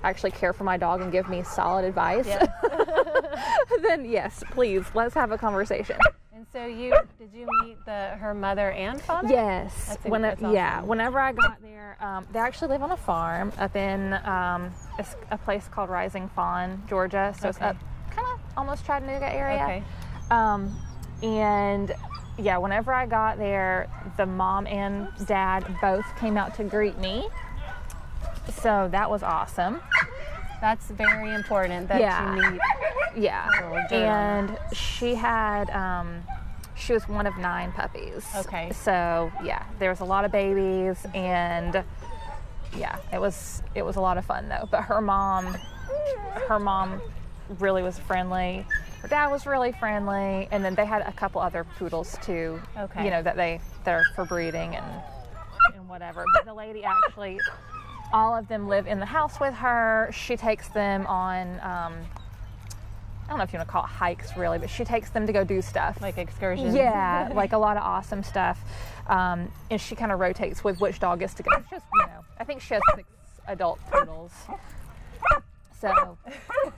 actually 0.04 0.32
care 0.32 0.52
for 0.54 0.64
my 0.64 0.78
dog 0.78 1.02
and 1.02 1.12
give 1.12 1.30
me 1.30 1.44
solid 1.44 1.86
advice, 1.86 2.28
Yeah. 2.28 2.46
then 3.82 4.06
yes, 4.06 4.44
please 4.52 4.84
let's 4.94 5.14
have 5.16 5.32
a 5.32 5.38
conversation. 5.38 5.98
And 6.38 6.46
so 6.54 6.68
you 6.68 6.94
did 7.18 7.34
you 7.34 7.48
meet 7.64 7.84
the 7.86 8.10
her 8.10 8.36
mother 8.36 8.70
and 8.70 9.02
father? 9.02 9.28
Yes. 9.28 9.98
When 10.04 10.22
that's 10.22 10.40
yeah, 10.40 10.84
whenever 10.84 11.20
I 11.20 11.32
got 11.32 11.60
there, 11.64 11.98
um, 12.00 12.28
they 12.32 12.38
actually 12.38 12.68
live 12.68 12.84
on 12.84 12.92
a 12.92 12.98
farm 12.98 13.52
up 13.58 13.76
in 13.76 14.14
um, 14.14 14.72
a, 15.00 15.06
a 15.32 15.38
place 15.40 15.68
called 15.68 15.90
Rising 15.90 16.30
Fawn, 16.30 16.84
Georgia. 16.88 17.34
So 17.40 17.50
it's 17.50 17.60
up 17.60 17.76
kind 18.12 18.28
of 18.36 18.40
almost 18.56 18.86
Chattanooga 18.86 19.34
area. 19.34 19.64
Okay. 19.64 19.84
Um, 20.30 20.80
and 21.24 21.92
yeah, 22.38 22.60
whenever 22.60 22.94
I 22.94 23.08
got 23.08 23.40
there, 23.40 23.90
the 24.18 24.28
mom 24.28 24.68
and 24.68 25.08
dad 25.26 25.66
both 25.82 26.06
came 26.20 26.38
out 26.38 26.54
to 26.58 26.64
greet 26.64 27.00
me. 27.00 27.28
so 28.62 28.90
that 28.92 29.10
was 29.10 29.24
awesome. 29.24 29.82
That's 30.62 30.86
very 30.92 31.34
important 31.34 31.88
that 31.88 32.00
Yeah. 32.00 32.36
you 32.36 32.52
meet. 32.52 32.62
Yeah. 33.18 33.50
Little 33.92 33.98
And 33.98 34.58
she 34.74 35.16
had, 35.16 35.70
um, 35.72 36.24
she 36.78 36.94
was 36.94 37.08
one 37.08 37.28
of 37.28 37.38
nine 37.38 37.72
puppies. 37.72 38.26
Okay. 38.36 38.72
So 38.72 39.32
yeah, 39.44 39.64
there 39.80 39.90
was 39.90 40.00
a 40.00 40.06
lot 40.06 40.26
of 40.26 40.32
babies, 40.32 41.06
and 41.14 41.84
yeah, 42.76 42.98
it 43.12 43.20
was 43.20 43.64
it 43.76 43.84
was 43.84 43.96
a 43.96 44.02
lot 44.02 44.18
of 44.18 44.26
fun 44.26 44.48
though. 44.48 44.68
But 44.70 44.84
her 44.84 45.02
mom, 45.02 45.58
her 46.48 46.60
mom, 46.60 47.02
really 47.60 47.84
was 47.84 47.98
friendly. 47.98 48.66
Her 49.02 49.08
dad 49.08 49.28
was 49.28 49.46
really 49.46 49.72
friendly, 49.72 50.48
and 50.52 50.64
then 50.64 50.76
they 50.76 50.86
had 50.86 51.02
a 51.02 51.12
couple 51.12 51.42
other 51.42 51.64
poodles 51.64 52.18
too. 52.22 52.62
Okay. 52.78 53.06
You 53.06 53.12
know 53.12 53.24
that 53.24 53.36
they 53.36 53.60
that 53.84 53.94
are 53.94 54.04
for 54.16 54.26
breeding 54.26 54.76
and 54.76 54.86
and 55.76 55.90
whatever. 55.90 56.24
But 56.34 56.46
the 56.46 56.54
lady 56.54 56.84
actually, 56.84 57.40
all 58.14 58.36
of 58.36 58.48
them 58.48 58.68
live 58.68 58.88
in 58.88 59.00
the 59.00 59.06
house 59.06 59.40
with 59.40 59.56
her. 59.56 60.10
She 60.14 60.38
takes 60.38 60.68
them 60.70 61.08
on. 61.08 61.60
Um, 61.62 61.94
I 63.28 63.32
don't 63.32 63.40
know 63.40 63.44
if 63.44 63.52
you 63.52 63.60
want 63.60 63.68
to 63.68 63.72
call 63.72 63.84
it 63.84 63.88
hikes, 63.90 64.38
really, 64.38 64.58
but 64.58 64.70
she 64.70 64.86
takes 64.86 65.10
them 65.10 65.28
to 65.28 65.34
go 65.34 65.44
do 65.44 65.62
stuff. 65.62 66.02
Like 66.02 66.18
excursions. 66.18 66.74
Yeah, 66.74 67.30
like 67.36 67.52
a 67.52 67.58
lot 67.58 67.76
of 67.76 67.84
awesome 67.84 68.24
stuff. 68.24 68.58
Um, 69.08 69.52
and 69.70 69.82
she 69.82 69.96
kind 69.96 70.14
of 70.14 70.20
rotates 70.20 70.64
with 70.64 70.80
which 70.80 71.00
dog 71.00 71.20
gets 71.20 71.34
to 71.36 71.44
go. 71.44 71.52
It's 71.58 71.70
just, 71.70 71.86
you 71.94 72.02
know, 72.08 72.24
I 72.40 72.46
think 72.46 72.62
she 72.62 72.74
has 72.76 72.84
six 72.96 73.10
adult 73.48 73.80
poodles. 73.92 74.32
So, 75.80 76.18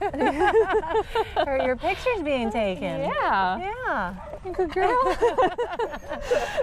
Are 1.36 1.58
your 1.62 1.76
pictures 1.76 2.22
being 2.22 2.50
taken? 2.50 3.00
yeah. 3.00 3.72
Yeah. 3.86 4.14
Good 4.52 4.72
girl. 4.72 5.16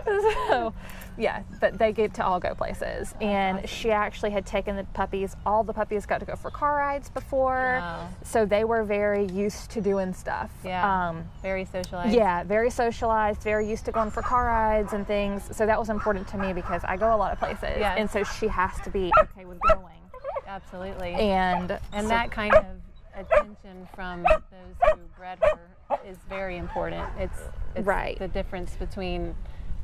so, 0.06 0.74
yeah, 1.18 1.42
but 1.60 1.80
they 1.80 1.92
get 1.92 2.14
to 2.16 2.26
all 2.26 2.40
go 2.40 2.54
places. 2.54 3.16
And 3.22 3.68
she 3.68 3.90
actually 3.92 4.30
had 4.32 4.46
taken 4.46 4.76
the 4.76 4.84
puppies, 4.94 5.36
all 5.46 5.64
the 5.64 5.74
puppies 5.74 6.06
got 6.06 6.20
to 6.20 6.26
go 6.26 6.36
for 6.36 6.52
car 6.52 6.76
rides 6.76 7.10
before. 7.10 7.80
Wow. 7.80 8.10
So 8.24 8.46
they 8.46 8.64
were 8.64 8.84
very 8.84 9.26
used 9.26 9.72
to 9.72 9.82
doing 9.82 10.14
stuff. 10.14 10.52
Yeah. 10.64 11.10
Um, 11.10 11.24
Very 11.42 11.66
socialized. 11.66 12.14
Yeah, 12.14 12.44
very 12.44 12.70
socialized, 12.70 13.42
very 13.42 13.68
used 13.68 13.86
to 13.86 13.92
going 13.92 14.12
for 14.12 14.22
car 14.22 14.46
rides 14.46 14.94
and 14.94 15.08
things. 15.08 15.44
So 15.56 15.66
that 15.66 15.80
was 15.80 15.90
important 15.90 16.28
to 16.30 16.38
me 16.38 16.54
because 16.54 16.84
I 16.84 16.98
go 16.98 17.16
a 17.16 17.18
lot 17.18 17.32
of 17.32 17.40
places. 17.40 17.78
Yes. 17.80 17.96
And 17.98 18.10
so 18.10 18.24
she 18.24 18.48
has 18.48 18.80
to 18.82 18.90
be 18.92 19.12
okay 19.22 19.46
with 19.46 19.60
going. 19.62 19.97
Absolutely. 20.48 21.14
And 21.14 21.80
And 21.94 22.04
so- 22.04 22.08
that 22.08 22.32
kind 22.32 22.54
of 22.54 22.66
attention 23.16 23.88
from 23.96 24.24
those 24.24 24.94
who 24.94 25.00
bred 25.18 25.40
her 25.42 26.00
is 26.06 26.18
very 26.30 26.58
important. 26.58 27.08
It's, 27.18 27.40
it's 27.76 27.86
Right. 27.86 28.18
the 28.20 28.28
difference 28.28 28.76
between 28.76 29.36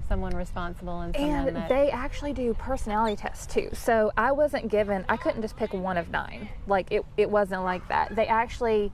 someone 0.08 0.36
responsible 0.36 1.00
and 1.02 1.16
someone 1.16 1.48
and 1.48 1.56
that 1.56 1.70
they 1.70 1.90
actually 1.90 2.34
do 2.34 2.54
personality 2.54 3.16
tests 3.16 3.52
too. 3.52 3.70
So 3.74 4.12
I 4.18 4.32
wasn't 4.32 4.70
given 4.70 5.06
I 5.08 5.18
couldn't 5.18 5.42
just 5.42 5.56
pick 5.56 5.74
one 5.74 5.98
of 5.98 6.10
nine. 6.12 6.50
Like 6.68 6.92
it, 6.92 7.06
it 7.18 7.30
wasn't 7.30 7.64
like 7.64 7.88
that. 7.88 8.16
They 8.16 8.28
actually 8.28 8.92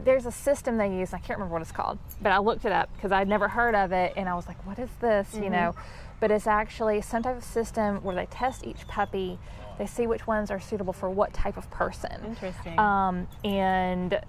there's 0.00 0.26
a 0.26 0.32
system 0.32 0.76
they 0.76 0.96
use, 0.96 1.12
I 1.12 1.18
can't 1.18 1.38
remember 1.38 1.54
what 1.54 1.62
it's 1.62 1.72
called, 1.72 1.98
but 2.22 2.30
I 2.30 2.38
looked 2.38 2.64
it 2.64 2.70
up 2.72 2.88
because 2.94 3.10
I'd 3.10 3.28
never 3.28 3.48
heard 3.48 3.74
of 3.74 3.90
it 3.90 4.12
and 4.16 4.28
I 4.28 4.34
was 4.34 4.46
like, 4.46 4.64
what 4.64 4.78
is 4.78 4.90
this? 5.00 5.34
You 5.34 5.42
mm-hmm. 5.42 5.52
know? 5.52 5.74
But 6.20 6.30
it's 6.30 6.46
actually 6.46 7.00
some 7.00 7.24
type 7.24 7.36
of 7.36 7.44
system 7.44 8.02
where 8.04 8.14
they 8.14 8.26
test 8.26 8.64
each 8.64 8.86
puppy, 8.86 9.38
they 9.78 9.86
see 9.86 10.06
which 10.06 10.26
ones 10.26 10.50
are 10.50 10.60
suitable 10.60 10.92
for 10.92 11.08
what 11.08 11.32
type 11.32 11.56
of 11.56 11.70
person. 11.70 12.24
interesting. 12.24 12.78
Um, 12.78 13.26
and 13.44 14.20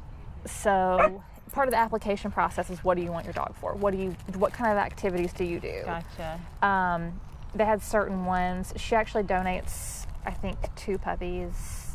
so 0.45 1.23
part 1.51 1.67
of 1.67 1.71
the 1.71 1.77
application 1.79 2.31
process 2.31 2.69
is 2.69 2.83
what 2.83 2.95
do 2.95 3.03
you 3.03 3.11
want 3.11 3.25
your 3.25 3.33
dog 3.33 3.55
for? 3.55 3.73
What 3.73 3.91
do 3.91 3.97
you 3.99 4.15
what 4.35 4.53
kind 4.53 4.71
of 4.71 4.77
activities 4.77 5.33
do 5.33 5.43
you 5.43 5.59
do? 5.59 5.81
gotcha. 5.85 6.39
Um, 6.65 7.19
they 7.55 7.65
had 7.65 7.81
certain 7.81 8.25
ones. 8.25 8.73
She 8.77 8.95
actually 8.95 9.23
donates, 9.23 10.05
I 10.25 10.31
think, 10.31 10.57
two 10.75 10.97
puppies 10.99 11.85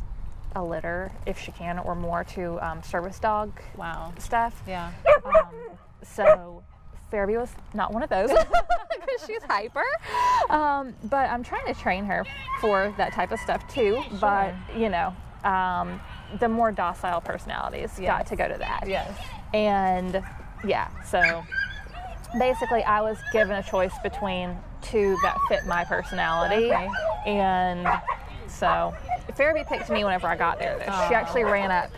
a 0.56 0.62
litter 0.62 1.11
if 1.26 1.38
she 1.38 1.50
can, 1.52 1.78
or 1.80 1.94
more 1.96 2.23
to 2.23 2.64
um, 2.64 2.82
service 2.82 3.18
dog 3.18 3.50
Wow. 3.76 4.12
stuff. 4.18 4.62
Yeah. 4.68 4.92
Um, 5.25 5.46
so 6.02 6.62
Fairby 7.11 7.37
was 7.37 7.50
not 7.75 7.92
one 7.92 8.02
of 8.02 8.11
those 8.11 8.30
because 8.94 9.26
she's 9.26 9.42
hyper. 9.44 9.84
Um, 10.50 10.94
but 11.04 11.30
I'm 11.30 11.42
trying 11.42 11.66
to 11.73 11.80
train 11.80 12.04
her 12.04 12.25
for 12.61 12.94
that 12.96 13.12
type 13.12 13.32
of 13.32 13.40
stuff 13.40 13.66
too. 13.73 14.02
But 14.20 14.54
you 14.76 14.88
know, 14.88 15.14
um, 15.44 16.00
the 16.40 16.49
more 16.49 16.73
docile 16.73 17.20
personalities 17.20 17.92
got 17.99 18.26
to 18.26 18.37
go 18.37 18.49
to 18.49 18.58
that. 18.58 18.84
Yes. 18.87 19.16
And 19.52 20.23
yeah, 20.66 20.88
so 21.04 21.44
basically, 22.38 22.82
I 22.82 23.00
was 23.00 23.18
given 23.32 23.56
a 23.56 23.62
choice 23.62 23.94
between 24.02 24.56
two 24.82 25.16
that 25.23 25.37
fit 25.49 25.66
my 25.66 25.84
personality. 25.84 26.66
Okay. 26.66 26.88
And 27.26 27.87
so 28.49 28.94
Fairby 29.34 29.64
picked 29.68 29.90
me 29.90 30.04
whenever 30.04 30.26
I 30.26 30.37
got 30.37 30.58
there. 30.58 30.78
Though. 30.78 31.06
She 31.08 31.14
actually 31.14 31.44
ran 31.44 31.70
up 31.70 31.90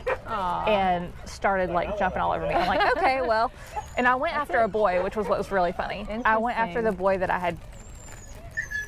and 0.69 1.13
started 1.25 1.71
like 1.71 1.99
jumping 1.99 2.21
all 2.21 2.33
over 2.33 2.47
me. 2.47 2.55
I'm 2.55 2.67
like, 2.67 2.97
okay, 2.97 3.23
well. 3.23 3.53
And 3.97 4.07
I 4.07 4.15
went 4.15 4.37
after 4.37 4.61
a 4.61 4.69
boy, 4.69 5.03
which 5.03 5.17
was 5.17 5.27
what 5.27 5.39
was 5.39 5.51
really 5.51 5.73
funny. 5.73 6.07
I 6.25 6.37
went 6.39 6.59
after 6.59 6.83
the 6.83 6.93
boy 6.93 7.19
that 7.19 7.31
I 7.31 7.39
had 7.39 7.57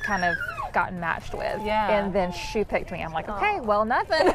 kind 0.03 0.23
of 0.23 0.35
gotten 0.73 0.99
matched 0.99 1.33
with. 1.33 1.61
Yeah. 1.65 1.89
And 1.99 2.13
then 2.13 2.31
she 2.31 2.63
picked 2.63 2.91
me. 2.91 3.01
I'm 3.03 3.11
like, 3.13 3.27
okay, 3.29 3.59
well, 3.59 3.85
nothing. 3.85 4.27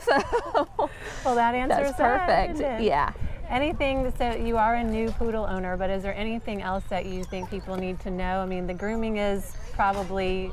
so 0.00 0.90
Well, 1.24 1.34
that 1.34 1.54
answers 1.54 1.92
that's 1.96 1.98
that, 1.98 2.26
perfect. 2.26 2.58
didn't? 2.58 2.82
Yeah. 2.82 3.12
Anything, 3.48 4.12
so 4.18 4.34
you 4.34 4.56
are 4.58 4.74
a 4.74 4.84
new 4.84 5.10
poodle 5.12 5.44
owner, 5.46 5.76
but 5.76 5.88
is 5.90 6.02
there 6.02 6.14
anything 6.14 6.60
else 6.60 6.84
that 6.90 7.06
you 7.06 7.24
think 7.24 7.48
people 7.48 7.76
need 7.76 7.98
to 8.00 8.10
know? 8.10 8.40
I 8.40 8.46
mean, 8.46 8.66
the 8.66 8.74
grooming 8.74 9.16
is 9.16 9.54
probably 9.72 10.50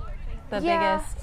the 0.50 0.62
Yeah. 0.62 0.98
biggest 1.00 1.18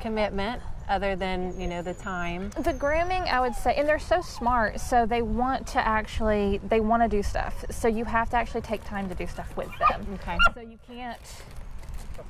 commitment 0.00 0.62
other 0.90 1.14
than, 1.16 1.58
you 1.58 1.68
know, 1.68 1.80
the 1.82 1.94
time. 1.94 2.50
the 2.62 2.72
grooming 2.72 3.22
i 3.22 3.40
would 3.40 3.54
say 3.54 3.74
and 3.76 3.88
they're 3.88 3.98
so 3.98 4.20
smart 4.20 4.80
so 4.80 5.06
they 5.06 5.22
want 5.22 5.66
to 5.68 5.78
actually 5.86 6.60
they 6.68 6.80
want 6.80 7.00
to 7.02 7.08
do 7.08 7.22
stuff 7.22 7.64
so 7.70 7.86
you 7.88 8.04
have 8.04 8.28
to 8.28 8.36
actually 8.36 8.60
take 8.60 8.84
time 8.84 9.08
to 9.08 9.14
do 9.14 9.26
stuff 9.26 9.56
with 9.56 9.68
them 9.78 10.04
Okay. 10.14 10.36
so 10.54 10.60
you 10.60 10.78
can't 10.86 11.20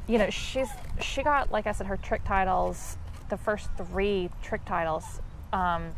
you 0.07 0.19
know 0.19 0.29
she's 0.31 0.69
she 1.01 1.23
got 1.23 1.51
like 1.51 1.67
i 1.67 1.73
said 1.73 1.87
her 1.87 1.97
trick 1.97 2.23
titles 2.25 2.99
the 3.31 3.37
first 3.37 3.71
three 3.77 4.29
trick 4.43 4.63
titles 4.67 5.21
um, 5.53 5.89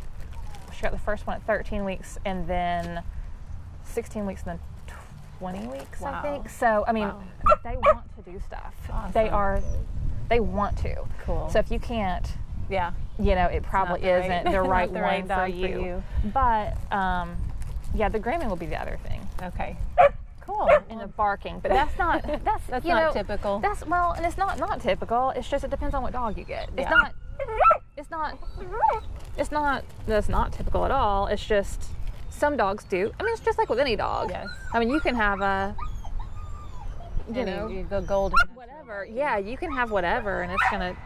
she 0.74 0.82
got 0.82 0.92
the 0.92 0.98
first 0.98 1.26
one 1.26 1.36
at 1.36 1.42
13 1.46 1.84
weeks 1.84 2.16
and 2.24 2.46
then 2.46 3.02
16 3.84 4.24
weeks 4.24 4.42
and 4.46 4.58
then 4.58 4.96
20 5.40 5.66
weeks 5.66 6.02
i 6.02 6.22
think 6.22 6.48
so 6.48 6.84
i 6.86 6.92
mean 6.92 7.08
Wow. 7.08 7.22
they 7.64 7.76
want 7.76 8.04
to 8.24 8.30
do 8.30 8.40
stuff 8.46 8.74
they 9.12 9.28
are 9.28 9.60
they 10.28 10.38
want 10.40 10.78
to 10.78 11.04
Cool. 11.24 11.48
so 11.50 11.58
if 11.58 11.70
you 11.70 11.80
can't 11.80 12.34
Yeah. 12.70 12.92
you 13.18 13.34
know, 13.34 13.46
it 13.46 13.62
probably 13.62 14.00
the 14.02 14.24
isn't 14.24 14.50
the 14.52 14.60
right 14.62 14.88
the 14.88 14.94
one 14.94 15.02
right 15.02 15.22
for, 15.22 15.28
dog 15.28 15.50
for 15.50 15.56
you. 15.56 15.84
you. 15.84 16.02
But 16.32 16.76
um, 16.92 17.36
yeah, 17.94 18.08
the 18.08 18.18
grooming 18.18 18.48
will 18.48 18.56
be 18.56 18.66
the 18.66 18.80
other 18.80 18.98
thing, 19.06 19.20
Okay. 19.42 19.76
Cool. 20.40 20.68
and 20.90 21.00
the 21.00 21.06
barking. 21.06 21.60
But 21.60 21.70
that's 21.70 21.96
not 21.98 22.22
that's 22.44 22.66
That's 22.66 22.84
you 22.84 22.92
not 22.92 23.02
know, 23.02 23.12
typical. 23.12 23.58
That's 23.60 23.84
well, 23.86 24.12
and 24.12 24.26
it's 24.26 24.36
not 24.36 24.58
not 24.58 24.80
typical. 24.80 25.30
It's 25.30 25.48
just 25.48 25.64
it 25.64 25.70
depends 25.70 25.94
on 25.94 26.02
what 26.02 26.12
dog 26.12 26.36
you 26.36 26.44
get. 26.44 26.68
It's 26.76 26.78
Yeah. 26.80 26.90
not. 26.90 27.12
It's 27.96 28.10
not. 28.10 28.38
It's 29.36 29.50
not. 29.52 29.84
That's 30.06 30.28
not 30.28 30.52
typical 30.52 30.84
at 30.84 30.90
all. 30.90 31.26
It's 31.26 31.44
just 31.44 31.84
some 32.30 32.56
dogs 32.56 32.84
do. 32.84 33.12
I 33.20 33.22
mean, 33.22 33.32
it's 33.34 33.42
just 33.42 33.58
like 33.58 33.68
with 33.68 33.78
any 33.78 33.94
dog. 33.96 34.30
Yes. 34.30 34.48
I 34.72 34.78
mean, 34.80 34.90
you 34.90 35.00
can 35.00 35.14
have 35.14 35.40
a. 35.40 35.76
You 37.32 37.40
Any- 37.42 37.50
know, 37.52 37.68
the 37.68 38.00
go 38.00 38.06
golden. 38.30 38.38
whatever. 38.54 39.06
Yeah, 39.10 39.38
you 39.38 39.56
can 39.56 39.70
have 39.72 39.90
whatever, 39.90 40.42
and 40.42 40.50
it's 40.52 40.62
gonna 40.70 40.96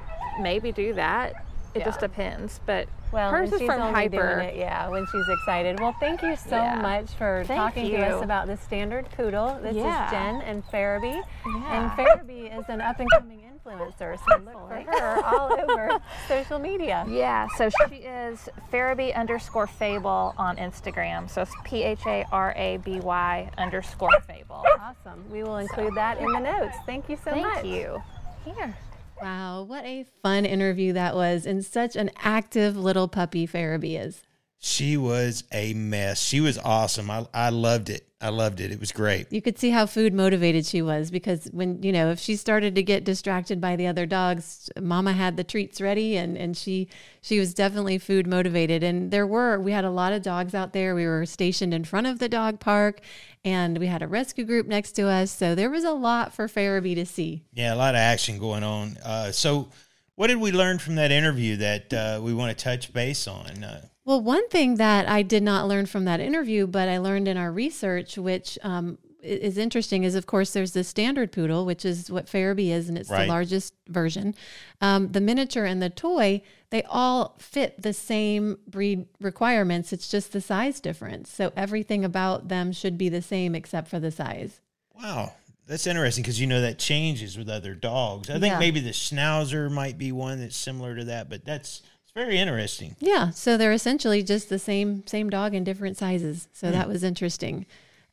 maybe 0.41 0.73
do 0.73 0.95
that. 0.95 1.45
It 1.81 1.85
just 1.85 2.01
depends. 2.01 2.61
But 2.67 2.89
Well, 3.13 3.31
hers 3.31 3.53
is 3.53 3.61
she's 3.61 3.67
from 3.69 3.81
hyper. 3.95 4.41
it, 4.41 4.57
yeah, 4.57 4.89
when 4.89 5.07
she's 5.07 5.29
excited. 5.29 5.79
Well, 5.81 5.95
thank 6.01 6.23
you 6.23 6.37
so 6.37 6.57
Yeah. 6.57 6.81
much 6.81 7.11
for 7.13 7.45
Thank 7.47 7.59
talking 7.61 7.91
to 7.91 8.07
us 8.07 8.23
about 8.23 8.47
the 8.47 8.57
standard 8.57 9.09
poodle. 9.17 9.59
This 9.63 9.77
Yeah. 9.77 10.05
is 10.07 10.11
Jen 10.11 10.41
and 10.43 10.65
Farabee. 10.67 11.23
And 11.45 11.63
Yeah. 11.63 11.97
Farabee 11.97 12.59
is 12.59 12.65
an 12.69 12.81
up 12.81 12.99
and 13.01 13.09
coming 13.13 13.41
influencer, 13.43 14.17
so 14.19 14.37
look 14.45 14.53
for 14.53 14.99
her 14.99 15.25
all 15.25 15.53
over 15.61 15.99
social 16.29 16.59
media. 16.59 17.05
Yeah, 17.09 17.49
so 17.57 17.69
she 17.89 17.97
is 17.97 18.49
Pharaby 18.73 19.15
underscore 19.17 19.67
Fable 19.67 20.35
on 20.39 20.57
Instagram. 20.57 21.29
So 21.29 21.43
it's 21.43 21.53
P 21.65 21.83
H 21.83 22.07
A 22.07 22.25
R 22.31 22.53
A 22.57 22.77
B 22.79 23.01
Y 23.01 23.51
underscore 23.59 24.21
Fable. 24.27 24.65
Awesome. 24.81 25.29
We 25.31 25.43
will 25.43 25.57
include 25.59 25.95
that 25.97 26.19
in 26.19 26.31
the 26.33 26.39
notes. 26.41 26.77
Thank 26.87 27.09
you 27.09 27.17
so 27.17 27.31
Thank 27.33 27.43
much. 27.47 27.55
Thank 27.63 27.67
you. 27.67 28.03
Here. 28.45 28.75
Wow, 29.21 29.63
what 29.63 29.85
a 29.85 30.05
fun 30.23 30.45
interview 30.45 30.93
that 30.93 31.15
was, 31.15 31.47
and 31.47 31.65
such 31.65 31.97
an 31.97 32.11
active 32.19 32.77
little 32.77 33.09
puppy 33.09 33.47
Farabee 33.47 33.99
is. 34.01 34.23
She 34.59 34.97
was 34.97 35.45
a 35.53 35.75
mess. 35.75 36.21
She 36.21 36.41
was 36.41 36.59
awesome. 36.59 37.11
I, 37.11 37.27
I 37.33 37.51
loved 37.51 37.91
it. 37.91 38.03
I 38.19 38.31
loved 38.31 38.61
it. 38.61 38.73
It 38.73 38.81
was 38.81 38.93
great. 38.93 39.31
You 39.31 39.43
could 39.43 39.59
see 39.59 39.69
how 39.69 39.85
food 39.85 40.15
motivated 40.15 40.65
she 40.65 40.81
was 40.81 41.11
because 41.11 41.45
when, 41.53 41.83
you 41.83 41.93
know, 41.93 42.11
if 42.11 42.19
she 42.19 42.35
started 42.35 42.75
to 42.75 42.83
get 42.83 43.05
distracted 43.05 43.61
by 43.61 43.77
the 43.77 43.87
other 43.87 44.07
dogs, 44.07 44.71
mama 44.81 45.13
had 45.13 45.37
the 45.37 45.45
treats 45.45 45.83
ready 45.83 46.17
and, 46.17 46.37
and 46.39 46.57
she 46.57 46.89
she 47.21 47.39
was 47.39 47.53
definitely 47.53 47.99
food 47.99 48.27
motivated. 48.27 48.83
And 48.83 49.11
there 49.11 49.27
were 49.27 49.61
we 49.61 49.73
had 49.73 49.85
a 49.85 49.91
lot 49.91 50.15
of 50.15 50.23
dogs 50.23 50.55
out 50.55 50.73
there. 50.73 50.95
We 50.95 51.07
were 51.07 51.27
stationed 51.27 51.75
in 51.75 51.85
front 51.85 52.07
of 52.07 52.19
the 52.19 52.29
dog 52.29 52.59
park 52.59 53.01
and 53.45 53.77
we 53.77 53.87
had 53.87 54.01
a 54.03 54.09
rescue 54.09 54.47
group 54.47 54.67
next 54.67 54.93
to 54.93 55.07
us. 55.07 55.31
So 55.31 55.55
there 55.55 55.71
was 55.71 55.85
a 55.85 55.93
lot 55.93 56.33
for 56.33 56.49
Farabee 56.49 56.95
to 56.95 57.05
see. 57.05 57.45
Yeah, 57.53 57.75
a 57.75 57.77
lot 57.77 57.95
of 57.95 57.99
action 57.99 58.39
going 58.39 58.65
on. 58.65 58.97
Uh, 59.05 59.31
so 59.31 59.69
What 60.15 60.29
did 60.29 60.39
we 60.39 60.51
learn 60.53 60.79
from 60.79 60.95
that 60.95 61.13
interview 61.13 61.57
that 61.59 61.93
uh, 61.93 62.21
we 62.23 62.33
want 62.33 62.57
to 62.57 62.65
touch 62.65 62.95
base 62.95 63.29
on? 63.29 63.63
Uh, 63.63 63.85
Well, 64.07 64.21
one 64.23 64.49
thing 64.49 64.77
that 64.77 65.09
I 65.09 65.23
did 65.23 65.43
not 65.43 65.67
learn 65.69 65.85
from 65.87 66.05
that 66.07 66.21
interview, 66.21 66.67
but 66.67 66.89
I 66.89 66.99
learned 66.99 67.27
in 67.29 67.37
our 67.37 67.51
research, 67.53 68.17
which 68.17 68.57
um, 68.63 68.99
is 69.21 69.59
interesting, 69.59 70.05
is 70.05 70.15
of 70.15 70.27
course 70.27 70.53
there's 70.53 70.73
the 70.73 70.85
standard 70.85 71.33
poodle, 71.33 71.67
which 71.67 71.85
is 71.85 72.09
what 72.09 72.27
Farabee 72.27 72.69
is, 72.71 72.89
and 72.89 72.97
it's 72.97 73.11
Right. 73.11 73.23
the 73.23 73.29
largest 73.29 73.75
version. 73.89 74.37
Um, 74.81 75.09
the 75.11 75.21
miniature 75.21 75.65
and 75.65 75.83
the 75.83 75.91
toy, 75.91 76.41
they 76.71 76.85
all 76.85 77.35
fit 77.41 77.83
the 77.83 77.93
same 77.93 78.59
breed 78.69 79.07
requirements. 79.21 79.93
It's 79.93 80.09
just 80.09 80.33
the 80.33 80.41
size 80.41 80.79
difference. 80.79 81.29
So 81.33 81.53
everything 81.57 82.05
about 82.05 82.47
them 82.47 82.71
should 82.71 82.97
be 82.97 83.09
the 83.09 83.23
same 83.23 83.57
except 83.57 83.89
for 83.89 83.99
the 83.99 84.13
size. 84.13 84.61
wow, 84.99 85.35
that's 85.67 85.87
interesting 85.87 86.23
because 86.23 86.41
you 86.41 86.47
know 86.47 86.61
that 86.63 86.79
changes 86.79 87.37
with 87.37 87.49
other 87.51 87.75
dogs. 87.75 88.31
I 88.31 88.35
think 88.39 88.53
Yeah. 88.53 88.59
maybe 88.61 88.79
the 88.81 88.91
Schnauzer 88.93 89.69
might 89.71 89.99
be 89.99 90.11
one 90.13 90.39
that's 90.41 90.57
similar 90.57 90.95
to 90.97 91.05
that, 91.07 91.29
but 91.29 91.45
that's 91.45 91.83
very 92.17 92.39
interesting. 92.39 92.97
Yeah, 92.99 93.31
so 93.31 93.57
they're 93.57 93.73
essentially 93.73 94.23
just 94.23 94.49
the 94.49 94.59
same 94.59 95.07
same 95.07 95.29
dog 95.31 95.55
in 95.55 95.63
different 95.63 95.97
sizes. 95.99 96.49
So 96.53 96.71
that 96.71 96.89
was 96.89 97.05
interesting. 97.05 97.67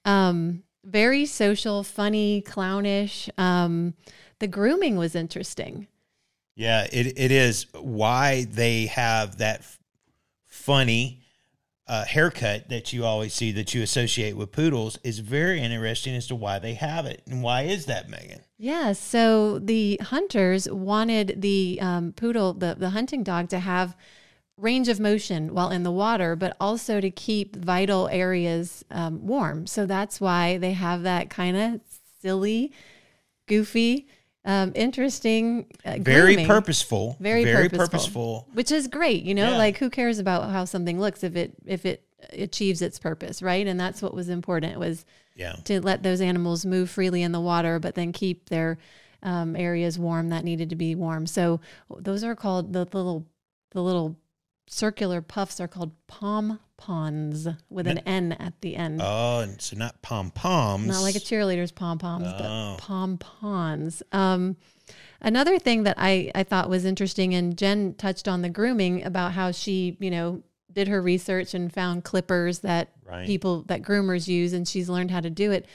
Um, 0.05 0.63
very 0.83 1.25
social, 1.25 1.83
funny, 1.83 2.41
clownish. 2.41 3.29
Um, 3.37 3.93
the 4.39 4.47
grooming 4.47 4.97
was 4.97 5.15
interesting. 5.15 5.87
Yeah, 6.55 6.85
it 6.91 7.17
it 7.17 7.31
is 7.31 7.65
why 7.73 8.45
they 8.51 8.87
have 8.87 9.37
that 9.37 9.61
f- 9.61 9.79
funny 10.45 11.22
uh, 11.87 12.05
haircut 12.05 12.69
that 12.69 12.93
you 12.93 13.03
always 13.03 13.33
see 13.33 13.51
that 13.51 13.73
you 13.73 13.81
associate 13.81 14.37
with 14.37 14.51
poodles 14.51 14.97
is 15.03 15.19
very 15.19 15.61
interesting 15.61 16.15
as 16.15 16.27
to 16.27 16.35
why 16.35 16.57
they 16.59 16.75
have 16.75 17.05
it 17.05 17.21
and 17.27 17.43
why 17.43 17.63
is 17.63 17.85
that, 17.87 18.09
Megan? 18.09 18.41
Yeah, 18.57 18.93
so 18.93 19.59
the 19.59 19.99
hunters 20.01 20.69
wanted 20.69 21.41
the 21.41 21.79
um, 21.81 22.13
poodle, 22.13 22.53
the 22.53 22.75
the 22.75 22.91
hunting 22.91 23.23
dog, 23.23 23.49
to 23.49 23.59
have 23.59 23.97
range 24.57 24.87
of 24.87 24.99
motion 24.99 25.53
while 25.53 25.71
in 25.71 25.83
the 25.83 25.91
water, 25.91 26.35
but 26.35 26.55
also 26.59 27.01
to 27.01 27.11
keep 27.11 27.55
vital 27.55 28.07
areas 28.09 28.85
um, 28.91 29.25
warm. 29.25 29.67
So 29.67 29.85
that's 29.85 30.21
why 30.21 30.57
they 30.57 30.73
have 30.73 31.03
that 31.03 31.29
kind 31.29 31.57
of 31.57 31.81
silly, 32.21 32.71
goofy, 33.47 34.07
um, 34.45 34.71
interesting, 34.75 35.65
uh, 35.85 35.97
Very 35.99 36.33
grooming. 36.35 36.47
purposeful, 36.47 37.15
Very 37.19 37.43
very 37.43 37.69
purposeful. 37.69 37.87
purposeful. 37.87 38.47
which 38.53 38.71
is 38.71 38.87
great 38.87 39.23
you 39.23 39.33
know 39.35 39.51
Yeah. 39.51 39.57
like 39.57 39.77
who 39.77 39.89
cares 39.89 40.19
about 40.19 40.49
how 40.51 40.65
something 40.65 40.99
looks 40.99 41.23
if 41.23 41.35
it 41.35 41.53
if 41.65 41.85
it 41.85 42.03
achieves 42.33 42.81
its 42.81 42.99
purpose 42.99 43.41
right 43.41 43.67
and 43.67 43.79
that's 43.79 44.01
what 44.01 44.13
was 44.13 44.29
important 44.29 44.79
was 44.79 45.05
Yeah, 45.35 45.53
to 45.65 45.81
let 45.81 46.03
those 46.03 46.21
animals 46.21 46.65
move 46.65 46.89
freely 46.89 47.21
in 47.21 47.31
the 47.31 47.39
water 47.41 47.79
but 47.79 47.95
then 47.95 48.11
keep 48.13 48.49
their 48.49 48.77
um, 49.23 49.55
areas 49.55 49.97
warm 49.97 50.29
that 50.29 50.43
needed 50.43 50.69
to 50.69 50.75
be 50.75 50.95
warm 50.95 51.25
so 51.27 51.59
those 51.99 52.23
are 52.23 52.35
called 52.35 52.73
the 52.73 52.85
little 52.85 53.25
the 53.71 53.81
little 53.81 54.15
circular 54.67 55.21
puffs 55.21 55.59
are 55.59 55.67
called 55.67 55.91
pom 56.07 56.59
pons 56.77 57.47
with 57.69 57.87
an 57.87 57.99
n 57.99 58.31
at 58.33 58.59
the 58.61 58.75
end 58.75 58.99
Oh, 59.03 59.39
and 59.39 59.61
so 59.61 59.77
not 59.77 60.01
pom 60.01 60.31
poms. 60.31 60.87
not 60.87 61.01
like 61.01 61.15
a 61.15 61.19
cheerleader's 61.19 61.71
pom 61.71 61.97
poms, 61.99 62.27
Oh. 62.27 62.37
but 62.39 62.77
pom 62.77 63.17
pons. 63.17 64.01
Um, 64.11 64.57
another 65.21 65.59
thing 65.59 65.83
that 65.83 65.95
I, 65.97 66.31
I 66.35 66.43
thought 66.43 66.69
was 66.69 66.85
interesting, 66.85 67.33
and 67.35 67.57
Jen 67.57 67.93
touched 67.93 68.27
on 68.27 68.41
the 68.41 68.49
grooming 68.49 69.03
about 69.03 69.33
how 69.33 69.51
she, 69.51 69.97
you 69.99 70.11
know, 70.11 70.43
did 70.71 70.87
her 70.87 71.01
research 71.01 71.53
and 71.53 71.71
found 71.71 72.03
clippers 72.03 72.59
that 72.59 72.89
Right. 73.05 73.27
people 73.27 73.63
that 73.63 73.81
groomers 73.83 74.27
use, 74.27 74.53
and 74.53 74.67
she's 74.67 74.89
learned 74.89 75.11
how 75.11 75.19
to 75.19 75.29
do 75.29 75.51
it. 75.51 75.67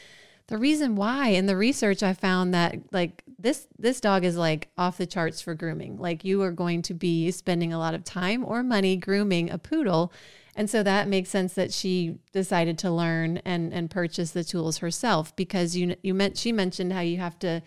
The 0.49 0.59
reason 0.59 0.97
why 0.97 1.29
in 1.29 1.45
the 1.47 1.57
research 1.57 2.03
I 2.03 2.15
found 2.15 2.53
that 2.55 2.75
like 2.91 3.23
this 3.39 3.69
this 3.79 4.01
dog 4.01 4.25
is 4.25 4.37
like 4.37 4.69
off 4.77 4.99
the 4.99 5.07
charts 5.07 5.41
for 5.41 5.55
grooming. 5.55 5.97
Like 5.99 6.25
you 6.25 6.43
are 6.43 6.51
going 6.53 6.83
to 6.83 6.95
be 6.95 7.31
spending 7.31 7.73
a 7.73 7.79
lot 7.79 7.95
of 7.95 8.05
time 8.05 8.45
or 8.45 8.63
money 8.63 8.97
grooming 8.97 9.51
a 9.51 9.59
poodle. 9.59 10.13
And 10.57 10.69
so 10.69 10.83
that 10.83 11.07
makes 11.07 11.29
sense 11.31 11.55
that 11.55 11.73
she 11.73 12.17
decided 12.33 12.79
to 12.79 12.91
learn 12.91 13.39
and 13.45 13.73
and 13.73 13.89
purchase 13.91 14.33
the 14.33 14.43
tools 14.43 14.79
herself 14.79 15.35
because 15.37 15.77
you 15.77 15.95
you 16.03 16.15
meant 16.15 16.37
she 16.37 16.51
mentioned 16.51 16.93
how 16.93 17.01
you 17.01 17.19
have 17.19 17.39
to 17.41 17.63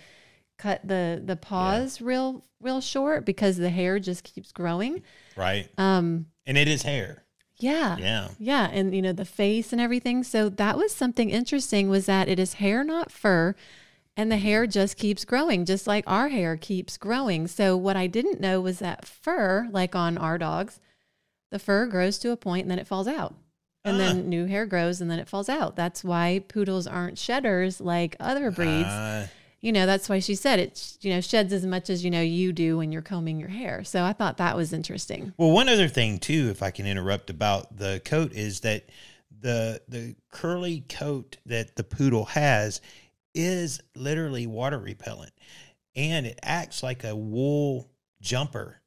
cut 0.57 0.85
the 0.87 1.21
the 1.23 1.35
paws 1.37 2.01
real 2.01 2.43
real 2.59 2.81
short 2.81 3.25
because 3.25 3.57
the 3.57 3.69
hair 3.69 3.97
just 3.97 4.23
keeps 4.23 4.51
growing. 4.51 5.01
right, 5.37 5.69
Um 5.77 6.25
and 6.45 6.57
it 6.57 6.67
is 6.67 6.81
hair. 6.83 7.23
yeah. 7.57 7.97
Yeah, 7.97 8.27
Yeah, 8.39 8.67
and 8.71 8.93
you 8.93 9.01
know 9.01 9.13
the 9.13 9.25
face 9.25 9.71
and 9.71 9.79
everything. 9.79 10.23
So 10.23 10.49
that 10.49 10.77
was 10.77 10.93
something 10.93 11.29
interesting 11.29 11.87
was 11.89 12.07
that 12.07 12.27
it 12.27 12.39
is 12.39 12.55
hair 12.55 12.83
not 12.83 13.09
fur 13.09 13.55
and 14.17 14.31
the 14.31 14.37
hair 14.37 14.67
just 14.67 14.97
keeps 14.97 15.25
growing 15.25 15.65
just 15.65 15.87
like 15.87 16.03
our 16.07 16.29
hair 16.29 16.57
keeps 16.57 16.97
growing. 16.97 17.47
So 17.47 17.77
what 17.77 17.95
I 17.95 18.07
didn't 18.07 18.41
know 18.41 18.59
was 18.61 18.79
that 18.79 19.05
fur 19.05 19.67
like 19.71 19.95
on 19.95 20.17
our 20.17 20.37
dogs, 20.37 20.79
the 21.49 21.59
fur 21.59 21.85
grows 21.87 22.17
to 22.19 22.31
a 22.31 22.37
point 22.37 22.63
and 22.63 22.71
then 22.71 22.79
it 22.79 22.87
falls 22.87 23.07
out. 23.07 23.35
And 23.83 23.99
then 23.99 24.29
new 24.29 24.45
hair 24.45 24.67
grows 24.67 25.01
and 25.01 25.09
then 25.09 25.17
it 25.17 25.27
falls 25.27 25.49
out. 25.49 25.75
That's 25.75 26.03
why 26.03 26.43
poodles 26.47 26.85
aren't 26.85 27.17
shedders 27.17 27.81
like 27.81 28.15
other 28.19 28.51
breeds. 28.51 28.87
Uh, 28.87 29.27
you 29.59 29.71
know, 29.71 29.87
that's 29.87 30.07
why 30.07 30.19
she 30.19 30.35
said 30.35 30.59
it, 30.59 30.97
you 31.01 31.11
know, 31.11 31.19
sheds 31.19 31.51
as 31.51 31.65
much 31.65 31.89
as 31.89 32.03
you 32.03 32.11
know 32.11 32.21
you 32.21 32.53
do 32.53 32.77
when 32.77 32.91
you're 32.91 33.01
combing 33.01 33.39
your 33.39 33.49
hair. 33.49 33.83
So 33.83 34.03
I 34.03 34.13
thought 34.13 34.37
that 34.37 34.55
was 34.55 34.71
interesting. 34.71 35.33
Well, 35.37 35.49
one 35.49 35.67
other 35.67 35.87
thing 35.87 36.19
too, 36.19 36.49
if 36.51 36.61
I 36.61 36.69
can 36.69 36.85
interrupt 36.85 37.31
about 37.31 37.77
the 37.77 38.01
coat, 38.05 38.33
is 38.33 38.59
that 38.59 38.85
the 39.39 39.81
the 39.87 40.15
curly 40.29 40.83
coat 40.87 41.37
that 41.47 41.75
the 41.75 41.83
poodle 41.83 42.25
has 42.25 42.81
is 43.33 43.79
literally 43.95 44.47
water 44.47 44.79
repellent, 44.79 45.33
and 45.95 46.25
it 46.25 46.39
acts 46.43 46.83
like 46.83 47.03
a 47.03 47.15
wool 47.15 47.89
jumper 48.21 48.77